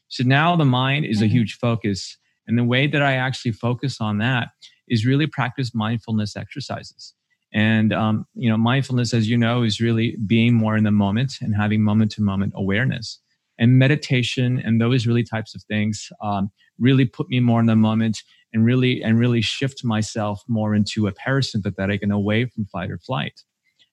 So 0.07 0.23
now 0.23 0.55
the 0.55 0.65
mind 0.65 1.05
is 1.05 1.21
a 1.21 1.25
mm-hmm. 1.25 1.33
huge 1.33 1.57
focus. 1.57 2.17
And 2.47 2.57
the 2.57 2.63
way 2.63 2.87
that 2.87 3.03
I 3.03 3.13
actually 3.13 3.51
focus 3.51 4.01
on 4.01 4.17
that 4.17 4.49
is 4.87 5.05
really 5.05 5.27
practice 5.27 5.75
mindfulness 5.75 6.35
exercises. 6.35 7.13
And 7.53 7.93
um, 7.93 8.25
you 8.35 8.49
know, 8.49 8.57
mindfulness, 8.57 9.13
as 9.13 9.29
you 9.29 9.37
know, 9.37 9.63
is 9.63 9.79
really 9.79 10.17
being 10.25 10.53
more 10.53 10.75
in 10.75 10.83
the 10.83 10.91
moment 10.91 11.35
and 11.41 11.55
having 11.55 11.81
moment-to-moment 11.83 12.53
awareness. 12.55 13.19
And 13.57 13.79
meditation 13.79 14.61
and 14.65 14.81
those 14.81 15.07
really 15.07 15.23
types 15.23 15.55
of 15.55 15.63
things 15.63 16.09
um, 16.21 16.51
really 16.77 17.05
put 17.05 17.29
me 17.29 17.39
more 17.39 17.61
in 17.61 17.67
the 17.67 17.75
moment 17.75 18.21
and 18.53 18.65
really 18.65 19.01
and 19.01 19.17
really 19.17 19.41
shift 19.41 19.83
myself 19.83 20.43
more 20.47 20.75
into 20.75 21.07
a 21.07 21.13
parasympathetic 21.13 21.99
and 22.01 22.11
away 22.11 22.45
from 22.45 22.65
fight 22.65 22.91
or 22.91 22.97
flight. 22.97 23.43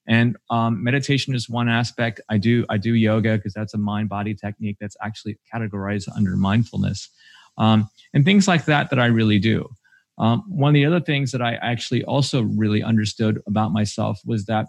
And 0.09 0.37
um, 0.51 0.83
meditation 0.83 1.33
is 1.33 1.49
one 1.49 1.69
aspect. 1.69 2.21
I 2.29 2.39
do 2.39 2.67
I 2.69 2.77
do 2.77 2.95
yoga 2.95 3.37
because 3.37 3.55
that's 3.55 3.75
a 3.75 3.79
mind 3.79 4.09
body 4.09 4.35
technique 4.35 4.79
that's 4.81 4.97
actually 5.01 5.39
categorized 5.55 6.09
under 6.17 6.37
mindfulness, 6.37 7.09
um, 7.57 7.89
and 8.13 8.25
things 8.25 8.49
like 8.49 8.65
that 8.65 8.91
that 8.91 8.99
I 8.99 9.07
really 9.07 9.39
do. 9.39 9.69
Um, 10.19 10.45
one 10.49 10.71
of 10.71 10.75
the 10.75 10.87
other 10.87 11.01
things 11.01 11.33
that 11.33 11.43
I 11.43 11.55
actually 11.55 12.05
also 12.05 12.43
really 12.43 12.83
understood 12.83 13.41
about 13.47 13.73
myself 13.73 14.21
was 14.25 14.45
that 14.47 14.67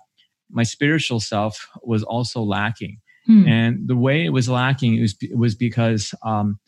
my 0.50 0.64
spiritual 0.64 1.20
self 1.20 1.68
was 1.84 2.04
also 2.04 2.42
lacking. 2.42 3.00
Hmm. 3.26 3.48
And 3.48 3.88
the 3.88 3.96
way 3.96 4.26
it 4.26 4.30
was 4.30 4.50
lacking 4.50 5.00
was, 5.02 5.16
was 5.34 5.56
because 5.56 6.14
um, 6.24 6.60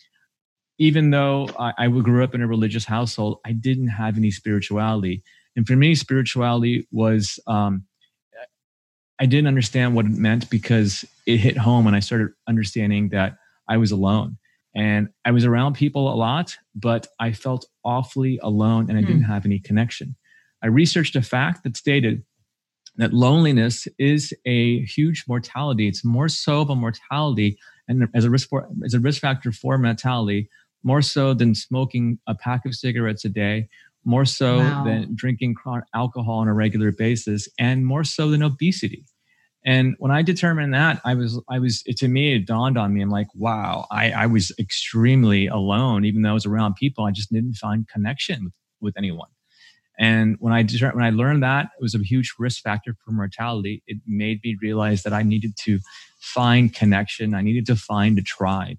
even 0.77 1.09
though 1.09 1.49
I, 1.57 1.73
I 1.77 1.87
grew 1.87 2.23
up 2.23 2.35
in 2.35 2.41
a 2.41 2.47
religious 2.47 2.85
household, 2.85 3.39
I 3.45 3.51
didn't 3.53 3.87
have 3.87 4.17
any 4.17 4.31
spirituality. 4.31 5.23
And 5.55 5.65
for 5.65 5.75
me, 5.75 5.95
spirituality 5.95 6.87
was, 6.91 7.39
um, 7.47 7.85
I 9.19 9.25
didn't 9.25 9.47
understand 9.47 9.95
what 9.95 10.05
it 10.05 10.11
meant 10.11 10.49
because 10.49 11.05
it 11.25 11.37
hit 11.37 11.57
home 11.57 11.85
when 11.85 11.95
I 11.95 12.01
started 12.01 12.29
understanding 12.47 13.09
that 13.09 13.37
I 13.69 13.77
was 13.77 13.91
alone. 13.91 14.37
And 14.75 15.09
I 15.23 15.31
was 15.31 15.45
around 15.45 15.73
people 15.73 16.13
a 16.13 16.15
lot, 16.15 16.57
but 16.75 17.07
I 17.19 17.31
felt 17.31 17.65
awfully 17.83 18.39
alone 18.43 18.89
and 18.89 18.97
I 18.97 19.01
mm. 19.01 19.07
didn't 19.07 19.23
hmm. 19.23 19.31
have 19.31 19.45
any 19.45 19.59
connection. 19.59 20.15
I 20.61 20.67
researched 20.67 21.15
a 21.15 21.21
fact 21.21 21.63
that 21.63 21.77
stated 21.77 22.23
that 22.97 23.13
loneliness 23.13 23.87
is 23.97 24.33
a 24.45 24.83
huge 24.85 25.23
mortality. 25.27 25.87
It's 25.87 26.03
more 26.03 26.27
so 26.27 26.61
of 26.61 26.69
a 26.69 26.75
mortality 26.75 27.57
and 27.87 28.07
as 28.13 28.25
a 28.25 28.29
risk 28.29 28.49
for, 28.49 28.67
as 28.83 28.93
a 28.93 28.99
risk 28.99 29.21
factor 29.21 29.51
for 29.51 29.77
mortality, 29.77 30.49
more 30.83 31.01
so 31.01 31.33
than 31.33 31.55
smoking 31.55 32.19
a 32.27 32.35
pack 32.35 32.65
of 32.65 32.75
cigarettes 32.75 33.25
a 33.25 33.29
day, 33.29 33.67
more 34.05 34.25
so 34.25 34.59
wow. 34.59 34.83
than 34.83 35.15
drinking 35.15 35.55
alcohol 35.93 36.39
on 36.39 36.47
a 36.47 36.53
regular 36.53 36.91
basis, 36.91 37.47
and 37.59 37.85
more 37.85 38.03
so 38.03 38.29
than 38.29 38.43
obesity. 38.43 39.05
And 39.65 39.95
when 39.97 40.11
I 40.11 40.21
determined 40.21 40.75
that, 40.75 41.01
I 41.03 41.15
was, 41.15 41.41
I 41.49 41.57
was, 41.57 41.81
it, 41.87 41.97
to 41.97 42.07
me, 42.07 42.35
it 42.35 42.45
dawned 42.45 42.77
on 42.77 42.93
me. 42.93 43.01
I'm 43.01 43.09
like, 43.09 43.27
wow, 43.33 43.87
I, 43.89 44.11
I 44.11 44.25
was 44.27 44.51
extremely 44.59 45.47
alone, 45.47 46.05
even 46.05 46.21
though 46.21 46.29
I 46.29 46.33
was 46.33 46.45
around 46.45 46.75
people. 46.75 47.05
I 47.05 47.11
just 47.11 47.33
didn't 47.33 47.55
find 47.55 47.87
connection 47.87 48.43
with, 48.43 48.53
with 48.79 48.93
anyone. 48.95 49.29
And 49.97 50.35
when 50.39 50.53
I 50.53 50.63
when 50.63 51.03
I 51.03 51.09
learned 51.09 51.41
that 51.43 51.67
it 51.79 51.81
was 51.81 51.95
a 51.95 51.99
huge 51.99 52.33
risk 52.37 52.61
factor 52.61 52.95
for 53.03 53.11
mortality, 53.11 53.81
it 53.87 53.97
made 54.05 54.41
me 54.43 54.57
realize 54.61 55.03
that 55.03 55.13
I 55.13 55.23
needed 55.23 55.55
to 55.63 55.79
find 56.19 56.73
connection. 56.73 57.33
I 57.33 57.41
needed 57.41 57.65
to 57.67 57.75
find 57.75 58.19
a 58.19 58.21
tribe. 58.21 58.77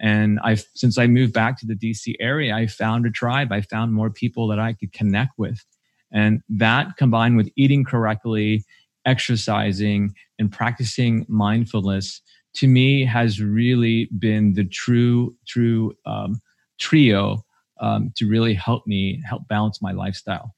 And 0.00 0.40
I, 0.42 0.56
since 0.74 0.98
I 0.98 1.06
moved 1.06 1.32
back 1.32 1.58
to 1.60 1.66
the 1.66 1.74
DC 1.74 2.14
area, 2.20 2.54
I 2.54 2.66
found 2.66 3.06
a 3.06 3.10
tribe. 3.10 3.52
I 3.52 3.60
found 3.62 3.92
more 3.92 4.10
people 4.10 4.48
that 4.48 4.58
I 4.58 4.72
could 4.72 4.92
connect 4.92 5.32
with, 5.38 5.62
and 6.10 6.40
that 6.48 6.96
combined 6.96 7.36
with 7.36 7.50
eating 7.56 7.84
correctly 7.84 8.64
exercising 9.06 10.14
and 10.38 10.52
practicing 10.52 11.24
mindfulness 11.28 12.20
to 12.56 12.66
me 12.66 13.04
has 13.04 13.40
really 13.40 14.08
been 14.18 14.54
the 14.54 14.64
true 14.64 15.34
true 15.46 15.94
um, 16.04 16.40
trio 16.78 17.44
um, 17.80 18.12
to 18.16 18.28
really 18.28 18.54
help 18.54 18.86
me 18.86 19.22
help 19.26 19.46
balance 19.48 19.80
my 19.80 19.92
lifestyle. 19.92 20.54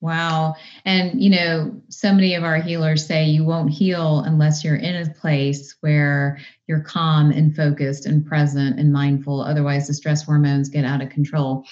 Wow. 0.00 0.54
And 0.84 1.22
you 1.22 1.30
know 1.30 1.74
so 1.88 2.12
many 2.12 2.34
of 2.34 2.44
our 2.44 2.60
healers 2.60 3.06
say 3.06 3.24
you 3.24 3.44
won't 3.44 3.70
heal 3.70 4.20
unless 4.20 4.62
you're 4.64 4.76
in 4.76 4.94
a 4.94 5.12
place 5.14 5.74
where 5.80 6.38
you're 6.66 6.82
calm 6.82 7.30
and 7.30 7.54
focused 7.54 8.06
and 8.06 8.26
present 8.26 8.78
and 8.78 8.92
mindful. 8.92 9.40
Otherwise 9.40 9.86
the 9.86 9.94
stress 9.94 10.22
hormones 10.22 10.68
get 10.68 10.84
out 10.84 11.02
of 11.02 11.10
control. 11.10 11.64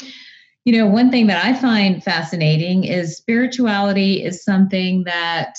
You 0.65 0.79
know 0.79 0.87
one 0.87 1.11
thing 1.11 1.27
that 1.27 1.45
i 1.45 1.53
find 1.53 2.03
fascinating 2.03 2.85
is 2.85 3.17
spirituality 3.17 4.25
is 4.25 4.43
something 4.43 5.05
that 5.05 5.57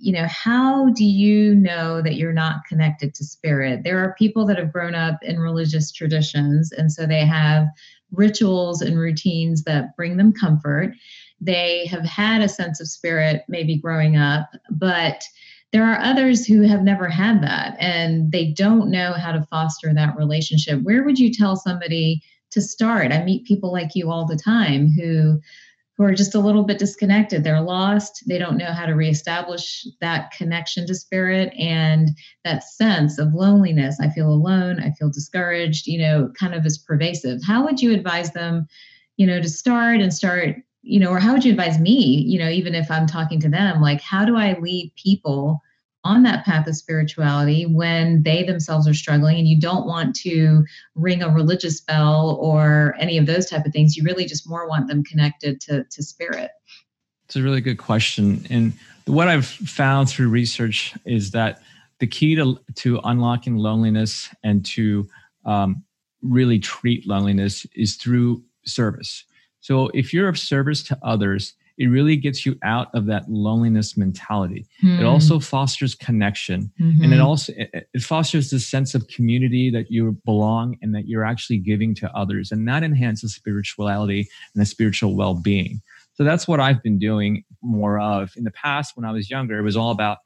you 0.00 0.12
know, 0.12 0.26
how 0.26 0.90
do 0.90 1.04
you 1.04 1.54
know 1.54 2.00
that 2.02 2.14
you're 2.14 2.32
not 2.32 2.64
connected 2.68 3.14
to 3.14 3.24
spirit? 3.24 3.82
There 3.84 3.98
are 3.98 4.14
people 4.18 4.46
that 4.46 4.58
have 4.58 4.72
grown 4.72 4.94
up 4.94 5.18
in 5.22 5.38
religious 5.38 5.92
traditions, 5.92 6.72
and 6.72 6.90
so 6.90 7.06
they 7.06 7.24
have 7.26 7.66
rituals 8.12 8.82
and 8.82 8.98
routines 8.98 9.62
that 9.64 9.96
bring 9.96 10.16
them 10.16 10.32
comfort. 10.32 10.94
They 11.40 11.86
have 11.86 12.04
had 12.04 12.42
a 12.42 12.48
sense 12.48 12.80
of 12.80 12.88
spirit 12.88 13.44
maybe 13.48 13.78
growing 13.78 14.16
up, 14.16 14.50
but 14.70 15.22
there 15.72 15.84
are 15.84 16.00
others 16.00 16.44
who 16.46 16.62
have 16.62 16.82
never 16.82 17.08
had 17.08 17.42
that 17.42 17.76
and 17.78 18.32
they 18.32 18.52
don't 18.52 18.90
know 18.90 19.12
how 19.12 19.32
to 19.32 19.46
foster 19.50 19.94
that 19.94 20.16
relationship. 20.16 20.82
Where 20.82 21.04
would 21.04 21.18
you 21.18 21.32
tell 21.32 21.54
somebody 21.54 22.22
to 22.50 22.60
start? 22.60 23.12
I 23.12 23.22
meet 23.22 23.46
people 23.46 23.72
like 23.72 23.94
you 23.94 24.10
all 24.10 24.26
the 24.26 24.36
time 24.36 24.88
who 24.88 25.40
who 26.00 26.06
are 26.06 26.14
just 26.14 26.34
a 26.34 26.40
little 26.40 26.64
bit 26.64 26.78
disconnected. 26.78 27.44
They're 27.44 27.60
lost. 27.60 28.24
They 28.26 28.38
don't 28.38 28.56
know 28.56 28.72
how 28.72 28.86
to 28.86 28.94
reestablish 28.94 29.86
that 30.00 30.30
connection 30.30 30.86
to 30.86 30.94
spirit 30.94 31.52
and 31.58 32.08
that 32.42 32.64
sense 32.64 33.18
of 33.18 33.34
loneliness. 33.34 34.00
I 34.00 34.08
feel 34.08 34.30
alone. 34.30 34.80
I 34.80 34.92
feel 34.92 35.10
discouraged, 35.10 35.86
you 35.86 35.98
know, 35.98 36.32
kind 36.40 36.54
of 36.54 36.64
is 36.64 36.78
pervasive. 36.78 37.40
How 37.46 37.66
would 37.66 37.82
you 37.82 37.92
advise 37.92 38.32
them, 38.32 38.66
you 39.18 39.26
know, 39.26 39.42
to 39.42 39.48
start 39.50 40.00
and 40.00 40.14
start, 40.14 40.56
you 40.80 40.98
know, 40.98 41.10
or 41.10 41.18
how 41.18 41.34
would 41.34 41.44
you 41.44 41.50
advise 41.50 41.78
me, 41.78 42.24
you 42.26 42.38
know, 42.38 42.48
even 42.48 42.74
if 42.74 42.90
I'm 42.90 43.06
talking 43.06 43.38
to 43.40 43.50
them, 43.50 43.82
like, 43.82 44.00
how 44.00 44.24
do 44.24 44.38
I 44.38 44.58
lead 44.58 44.94
people 44.96 45.60
on 46.04 46.22
that 46.22 46.44
path 46.44 46.66
of 46.66 46.76
spirituality 46.76 47.66
when 47.66 48.22
they 48.22 48.42
themselves 48.42 48.88
are 48.88 48.94
struggling 48.94 49.38
and 49.38 49.46
you 49.46 49.60
don't 49.60 49.86
want 49.86 50.14
to 50.16 50.64
ring 50.94 51.22
a 51.22 51.28
religious 51.28 51.80
bell 51.80 52.38
or 52.40 52.94
any 52.98 53.18
of 53.18 53.26
those 53.26 53.46
type 53.46 53.66
of 53.66 53.72
things. 53.72 53.96
You 53.96 54.02
really 54.04 54.24
just 54.24 54.48
more 54.48 54.66
want 54.66 54.88
them 54.88 55.04
connected 55.04 55.60
to, 55.62 55.84
to 55.84 56.02
spirit. 56.02 56.52
It's 57.26 57.36
a 57.36 57.42
really 57.42 57.60
good 57.60 57.78
question. 57.78 58.46
And 58.50 58.72
what 59.06 59.28
i've 59.28 59.46
found 59.46 60.08
through 60.08 60.28
research 60.28 60.94
is 61.04 61.32
that 61.32 61.62
the 61.98 62.06
key 62.06 62.34
to, 62.36 62.58
to 62.76 63.00
unlocking 63.04 63.56
loneliness 63.56 64.34
and 64.42 64.64
to 64.64 65.08
um, 65.44 65.82
really 66.22 66.58
treat 66.58 67.06
loneliness 67.06 67.66
is 67.74 67.96
through 67.96 68.42
service. 68.64 69.24
So 69.60 69.88
if 69.88 70.12
you're 70.14 70.28
of 70.28 70.38
service 70.38 70.82
to 70.84 70.98
others 71.02 71.54
it 71.78 71.86
really 71.86 72.16
gets 72.16 72.44
you 72.44 72.56
out 72.62 72.88
of 72.94 73.06
that 73.06 73.28
loneliness 73.28 73.96
mentality. 73.96 74.66
Mm. 74.82 75.00
It 75.00 75.04
also 75.04 75.38
fosters 75.38 75.94
connection 75.94 76.70
mm-hmm. 76.80 77.02
and 77.02 77.12
it 77.12 77.20
also 77.20 77.52
it, 77.56 77.88
it 77.94 78.02
fosters 78.02 78.50
this 78.50 78.66
sense 78.66 78.94
of 78.94 79.06
community 79.08 79.70
that 79.70 79.90
you 79.90 80.18
belong 80.24 80.76
and 80.82 80.94
that 80.94 81.08
you're 81.08 81.24
actually 81.24 81.58
giving 81.58 81.94
to 81.96 82.14
others 82.14 82.52
and 82.52 82.68
that 82.68 82.82
enhances 82.82 83.34
spirituality 83.34 84.28
and 84.54 84.60
the 84.60 84.66
spiritual 84.66 85.16
well-being. 85.16 85.80
So 86.14 86.24
that's 86.24 86.46
what 86.46 86.60
I've 86.60 86.82
been 86.82 86.98
doing 86.98 87.44
more 87.62 87.98
of. 87.98 88.32
In 88.36 88.44
the 88.44 88.50
past 88.50 88.96
when 88.96 89.06
I 89.06 89.12
was 89.12 89.30
younger, 89.30 89.58
it 89.58 89.62
was 89.62 89.76
all 89.76 89.90
about 89.90 90.18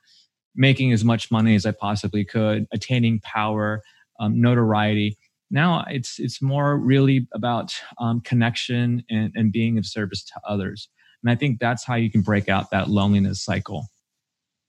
making 0.57 0.92
as 0.92 1.04
much 1.04 1.30
money 1.30 1.54
as 1.54 1.66
I 1.66 1.72
possibly 1.72 2.24
could, 2.24 2.66
attaining 2.72 3.20
power, 3.20 3.83
um, 4.20 4.40
notoriety 4.40 5.18
now 5.50 5.85
it's 5.88 6.18
it's 6.18 6.42
more 6.42 6.76
really 6.76 7.28
about 7.33 7.74
um, 7.98 8.20
connection 8.20 9.04
and, 9.09 9.33
and 9.35 9.52
being 9.52 9.78
of 9.78 9.87
service 9.87 10.24
to 10.24 10.35
others 10.46 10.88
and 11.24 11.30
I 11.30 11.37
think 11.37 11.58
that's 11.58 11.84
how 11.84 11.94
you 11.94 12.10
can 12.10 12.20
break 12.20 12.48
out 12.48 12.70
that 12.70 12.88
loneliness 12.88 13.42
cycle. 13.42 13.87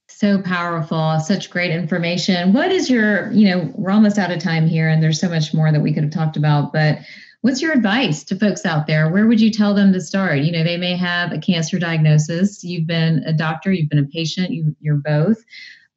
So 0.08 0.42
powerful, 0.42 1.20
such 1.20 1.50
great 1.50 1.72
information. 1.72 2.54
What 2.54 2.72
is 2.72 2.90
your, 2.90 3.30
you 3.32 3.50
know, 3.50 3.72
we're 3.76 3.92
almost 3.92 4.18
out 4.18 4.32
of 4.32 4.40
time 4.40 4.66
here 4.66 4.88
and 4.88 5.04
there's 5.04 5.20
so 5.20 5.28
much 5.28 5.54
more 5.54 5.72
that 5.72 5.82
we 5.82 5.94
could 5.94 6.04
have 6.04 6.14
talked 6.14 6.38
about, 6.38 6.72
but 6.72 7.00
what's 7.42 7.62
your 7.62 7.74
advice 7.74 8.24
to 8.26 8.38
folks 8.38 8.66
out 8.66 8.88
there? 8.88 9.10
Where 9.10 9.28
would 9.28 9.42
you 9.42 9.52
tell 9.52 9.74
them 9.74 9.92
to 9.92 10.00
start? 10.00 10.40
You 10.40 10.54
know, 10.54 10.64
they 10.64 10.78
may 10.78 10.96
have 10.96 11.34
a 11.34 11.40
cancer 11.40 11.78
diagnosis. 11.78 12.64
You've 12.64 12.88
been 12.88 13.24
a 13.26 13.34
doctor, 13.34 13.74
you've 13.74 13.90
been 13.90 14.00
a 14.00 14.06
patient, 14.06 14.52
you, 14.52 14.76
you're 14.80 14.96
both. 14.96 15.44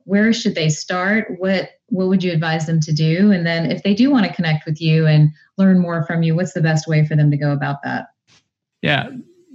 Where 0.04 0.32
should 0.32 0.54
they 0.54 0.70
start? 0.70 1.38
What 1.38 1.70
what 1.90 2.08
would 2.08 2.24
you 2.24 2.32
advise 2.32 2.66
them 2.66 2.80
to 2.80 2.92
do? 2.92 3.30
And 3.30 3.46
then 3.46 3.70
if 3.70 3.82
they 3.82 3.94
do 3.94 4.10
want 4.10 4.26
to 4.26 4.32
connect 4.32 4.66
with 4.66 4.80
you 4.80 5.06
and 5.06 5.30
learn 5.56 5.78
more 5.78 6.04
from 6.06 6.22
you, 6.22 6.34
what's 6.34 6.52
the 6.52 6.60
best 6.60 6.88
way 6.88 7.06
for 7.06 7.14
them 7.14 7.30
to 7.30 7.36
go 7.36 7.52
about 7.52 7.82
that? 7.84 8.08
Yeah, 8.82 9.08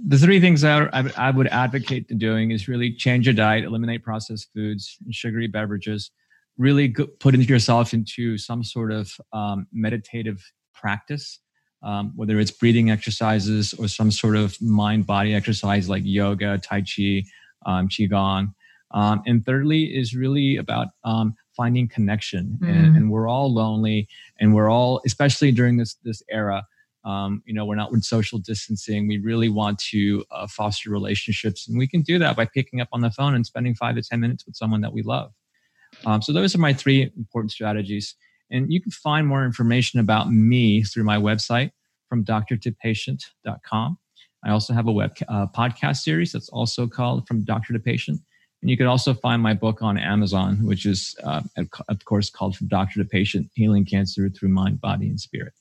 the 0.06 0.18
three 0.18 0.40
things 0.40 0.64
I, 0.64 0.86
I 1.16 1.30
would 1.30 1.46
advocate 1.48 2.08
to 2.08 2.14
doing 2.14 2.50
is 2.50 2.68
really 2.68 2.92
change 2.92 3.26
your 3.26 3.34
diet, 3.34 3.64
eliminate 3.64 4.02
processed 4.02 4.48
foods 4.52 4.98
and 5.04 5.14
sugary 5.14 5.46
beverages, 5.46 6.10
really 6.58 6.88
go, 6.88 7.06
put 7.06 7.34
yourself 7.34 7.94
into 7.94 8.36
some 8.36 8.62
sort 8.62 8.92
of 8.92 9.12
um, 9.32 9.66
meditative 9.72 10.44
practice, 10.74 11.40
um, 11.82 12.12
whether 12.16 12.38
it's 12.38 12.50
breathing 12.50 12.90
exercises 12.90 13.72
or 13.74 13.88
some 13.88 14.10
sort 14.10 14.36
of 14.36 14.60
mind 14.60 15.06
body 15.06 15.34
exercise 15.34 15.88
like 15.88 16.02
yoga, 16.04 16.58
Tai 16.58 16.82
Chi, 16.82 17.24
um, 17.64 17.88
Qigong. 17.88 18.54
Um, 18.90 19.22
and 19.26 19.44
thirdly, 19.44 19.84
is 19.84 20.14
really 20.14 20.56
about 20.56 20.88
um, 21.02 21.34
finding 21.56 21.88
connection. 21.88 22.58
Mm. 22.62 22.68
And, 22.68 22.96
and 22.96 23.10
we're 23.10 23.26
all 23.26 23.52
lonely, 23.52 24.06
and 24.38 24.54
we're 24.54 24.70
all, 24.70 25.00
especially 25.06 25.50
during 25.50 25.78
this 25.78 25.94
this 26.04 26.22
era, 26.30 26.64
um, 27.04 27.42
you 27.44 27.52
know, 27.52 27.64
we're 27.66 27.74
not 27.74 27.92
with 27.92 28.02
social 28.02 28.38
distancing. 28.38 29.06
We 29.06 29.18
really 29.18 29.48
want 29.48 29.78
to 29.90 30.24
uh, 30.30 30.46
foster 30.46 30.90
relationships, 30.90 31.68
and 31.68 31.78
we 31.78 31.86
can 31.86 32.02
do 32.02 32.18
that 32.18 32.36
by 32.36 32.46
picking 32.46 32.80
up 32.80 32.88
on 32.92 33.00
the 33.00 33.10
phone 33.10 33.34
and 33.34 33.44
spending 33.44 33.74
five 33.74 33.96
to 33.96 34.02
ten 34.02 34.20
minutes 34.20 34.46
with 34.46 34.56
someone 34.56 34.80
that 34.80 34.92
we 34.92 35.02
love. 35.02 35.32
Um, 36.06 36.22
so 36.22 36.32
those 36.32 36.54
are 36.54 36.58
my 36.58 36.72
three 36.72 37.10
important 37.16 37.52
strategies. 37.52 38.14
And 38.50 38.72
you 38.72 38.80
can 38.80 38.92
find 38.92 39.26
more 39.26 39.44
information 39.44 40.00
about 40.00 40.30
me 40.30 40.82
through 40.82 41.04
my 41.04 41.16
website 41.16 41.70
from 42.08 42.24
doctor2patient.com. 42.24 43.98
I 44.44 44.50
also 44.50 44.74
have 44.74 44.86
a 44.86 44.92
web 44.92 45.12
uh, 45.28 45.46
podcast 45.46 45.98
series 45.98 46.32
that's 46.32 46.50
also 46.50 46.86
called 46.86 47.26
From 47.26 47.44
Doctor 47.44 47.72
to 47.72 47.78
Patient. 47.78 48.20
And 48.60 48.70
you 48.70 48.76
can 48.76 48.86
also 48.86 49.14
find 49.14 49.42
my 49.42 49.54
book 49.54 49.82
on 49.82 49.98
Amazon, 49.98 50.64
which 50.66 50.86
is, 50.86 51.16
uh, 51.24 51.42
of 51.56 52.04
course, 52.04 52.30
called 52.30 52.56
From 52.56 52.68
Doctor 52.68 53.02
to 53.02 53.08
Patient 53.08 53.50
Healing 53.54 53.84
Cancer 53.84 54.28
Through 54.28 54.50
Mind, 54.50 54.80
Body, 54.80 55.08
and 55.08 55.20
Spirit 55.20 55.54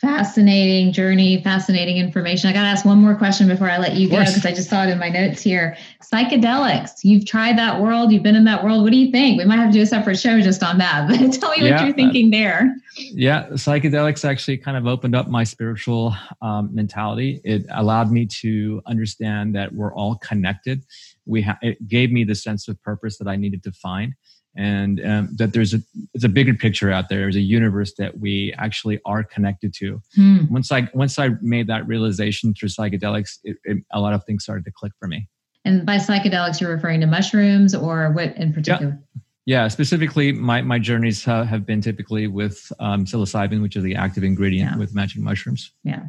fascinating 0.00 0.92
journey, 0.92 1.42
fascinating 1.42 1.98
information. 1.98 2.48
I 2.48 2.54
got 2.54 2.62
to 2.62 2.68
ask 2.68 2.86
one 2.86 2.98
more 2.98 3.14
question 3.14 3.46
before 3.46 3.68
I 3.70 3.76
let 3.76 3.96
you 3.96 4.08
go 4.08 4.20
because 4.20 4.46
I 4.46 4.52
just 4.52 4.70
saw 4.70 4.84
it 4.84 4.88
in 4.88 4.98
my 4.98 5.10
notes 5.10 5.42
here. 5.42 5.76
Psychedelics, 6.02 7.00
you've 7.02 7.26
tried 7.26 7.58
that 7.58 7.80
world, 7.80 8.10
you've 8.10 8.22
been 8.22 8.34
in 8.34 8.44
that 8.44 8.64
world. 8.64 8.82
What 8.82 8.92
do 8.92 8.96
you 8.96 9.10
think? 9.10 9.36
We 9.36 9.44
might 9.44 9.58
have 9.58 9.68
to 9.68 9.72
do 9.72 9.82
a 9.82 9.86
separate 9.86 10.18
show 10.18 10.40
just 10.40 10.62
on 10.62 10.78
that, 10.78 11.06
but 11.06 11.18
tell 11.40 11.50
me 11.50 11.66
yeah, 11.66 11.76
what 11.76 11.84
you're 11.84 11.94
thinking 11.94 12.30
there. 12.30 12.74
Yeah, 12.96 13.48
psychedelics 13.50 14.24
actually 14.24 14.56
kind 14.56 14.78
of 14.78 14.86
opened 14.86 15.14
up 15.14 15.28
my 15.28 15.44
spiritual 15.44 16.16
um, 16.40 16.74
mentality. 16.74 17.42
It 17.44 17.66
allowed 17.70 18.10
me 18.10 18.24
to 18.40 18.80
understand 18.86 19.54
that 19.54 19.74
we're 19.74 19.92
all 19.92 20.16
connected. 20.16 20.82
We 21.26 21.42
ha- 21.42 21.58
it 21.60 21.86
gave 21.88 22.10
me 22.10 22.24
the 22.24 22.34
sense 22.34 22.68
of 22.68 22.82
purpose 22.82 23.18
that 23.18 23.28
I 23.28 23.36
needed 23.36 23.62
to 23.64 23.72
find 23.72 24.14
and 24.56 25.00
um, 25.06 25.28
that 25.36 25.52
there's 25.52 25.74
a 25.74 25.80
it's 26.14 26.24
a 26.24 26.28
bigger 26.28 26.54
picture 26.54 26.90
out 26.90 27.08
there. 27.08 27.20
There's 27.20 27.36
a 27.36 27.40
universe 27.40 27.94
that 27.98 28.18
we 28.18 28.54
actually 28.58 29.00
are 29.04 29.22
connected 29.22 29.72
to. 29.74 30.00
Hmm. 30.14 30.44
Once 30.50 30.72
I 30.72 30.88
once 30.94 31.18
I 31.18 31.30
made 31.40 31.66
that 31.68 31.86
realization 31.86 32.54
through 32.54 32.70
psychedelics, 32.70 33.38
it, 33.44 33.56
it, 33.64 33.78
a 33.92 34.00
lot 34.00 34.12
of 34.12 34.24
things 34.24 34.42
started 34.42 34.64
to 34.64 34.72
click 34.72 34.92
for 34.98 35.08
me. 35.08 35.28
And 35.64 35.84
by 35.84 35.96
psychedelics, 35.96 36.60
you're 36.60 36.74
referring 36.74 37.00
to 37.00 37.06
mushrooms 37.06 37.74
or 37.74 38.10
what 38.12 38.36
in 38.36 38.52
particular? 38.52 38.98
Yeah. 39.14 39.20
Yeah, 39.46 39.66
specifically, 39.68 40.30
my, 40.32 40.60
my 40.60 40.78
journeys 40.78 41.26
uh, 41.26 41.42
have 41.44 41.66
been 41.66 41.80
typically 41.80 42.28
with 42.28 42.70
um, 42.78 43.04
psilocybin, 43.04 43.62
which 43.62 43.74
is 43.74 43.82
the 43.82 43.96
active 43.96 44.22
ingredient 44.22 44.72
yeah. 44.72 44.78
with 44.78 44.94
magic 44.94 45.22
mushrooms. 45.22 45.72
Yeah 45.82 46.02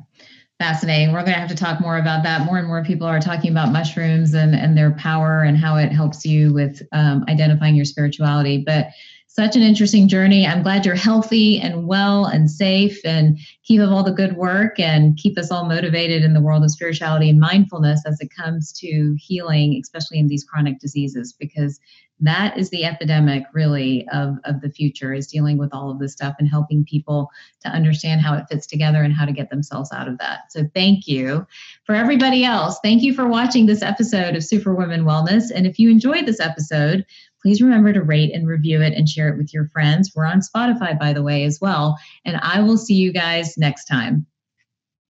fascinating. 0.61 1.11
We're 1.11 1.21
going 1.21 1.33
to 1.33 1.39
have 1.39 1.49
to 1.49 1.55
talk 1.55 1.81
more 1.81 1.97
about 1.97 2.21
that. 2.21 2.45
More 2.45 2.59
and 2.59 2.67
more 2.67 2.83
people 2.83 3.07
are 3.07 3.19
talking 3.19 3.49
about 3.49 3.71
mushrooms 3.71 4.35
and, 4.35 4.53
and 4.53 4.77
their 4.77 4.91
power 4.91 5.41
and 5.41 5.57
how 5.57 5.75
it 5.77 5.91
helps 5.91 6.23
you 6.23 6.53
with 6.53 6.83
um, 6.91 7.25
identifying 7.27 7.73
your 7.73 7.83
spirituality. 7.83 8.63
But 8.63 8.89
such 9.33 9.55
an 9.55 9.61
interesting 9.61 10.09
journey. 10.09 10.45
I'm 10.45 10.61
glad 10.61 10.85
you're 10.85 10.93
healthy 10.93 11.57
and 11.57 11.87
well 11.87 12.25
and 12.25 12.51
safe 12.51 12.99
and 13.05 13.37
keep 13.63 13.79
up 13.79 13.89
all 13.89 14.03
the 14.03 14.11
good 14.11 14.35
work 14.35 14.77
and 14.77 15.15
keep 15.15 15.37
us 15.37 15.49
all 15.49 15.69
motivated 15.69 16.25
in 16.25 16.33
the 16.33 16.41
world 16.41 16.65
of 16.65 16.71
spirituality 16.71 17.29
and 17.29 17.39
mindfulness 17.39 18.01
as 18.05 18.19
it 18.19 18.29
comes 18.35 18.73
to 18.73 19.15
healing, 19.17 19.79
especially 19.81 20.19
in 20.19 20.27
these 20.27 20.43
chronic 20.43 20.79
diseases, 20.79 21.31
because 21.31 21.79
that 22.19 22.57
is 22.57 22.69
the 22.69 22.83
epidemic 22.83 23.45
really 23.53 24.05
of, 24.09 24.35
of 24.43 24.59
the 24.61 24.69
future 24.69 25.13
is 25.13 25.27
dealing 25.27 25.57
with 25.57 25.73
all 25.73 25.89
of 25.89 25.97
this 25.97 26.11
stuff 26.11 26.35
and 26.37 26.47
helping 26.47 26.83
people 26.83 27.29
to 27.61 27.69
understand 27.69 28.21
how 28.21 28.35
it 28.35 28.45
fits 28.49 28.67
together 28.67 29.01
and 29.01 29.13
how 29.13 29.25
to 29.25 29.31
get 29.31 29.49
themselves 29.49 29.91
out 29.93 30.09
of 30.09 30.17
that. 30.19 30.51
So 30.51 30.65
thank 30.75 31.07
you. 31.07 31.47
For 31.85 31.95
everybody 31.95 32.43
else, 32.43 32.79
thank 32.83 33.01
you 33.01 33.13
for 33.13 33.27
watching 33.27 33.65
this 33.65 33.81
episode 33.81 34.35
of 34.35 34.43
Superwoman 34.43 35.03
Wellness. 35.03 35.51
And 35.55 35.65
if 35.65 35.79
you 35.79 35.89
enjoyed 35.89 36.25
this 36.25 36.39
episode, 36.39 37.05
please 37.41 37.61
remember 37.61 37.93
to 37.93 38.01
rate 38.01 38.33
and 38.33 38.47
review 38.47 38.81
it 38.81 38.93
and 38.93 39.09
share 39.09 39.29
it 39.29 39.37
with 39.37 39.53
your 39.53 39.69
friends. 39.69 40.11
We're 40.15 40.25
on 40.25 40.41
Spotify, 40.41 40.97
by 40.97 41.13
the 41.13 41.23
way, 41.23 41.43
as 41.43 41.59
well. 41.61 41.97
And 42.25 42.37
I 42.37 42.61
will 42.61 42.77
see 42.77 42.95
you 42.95 43.11
guys 43.11 43.57
next 43.57 43.85
time. 43.85 44.25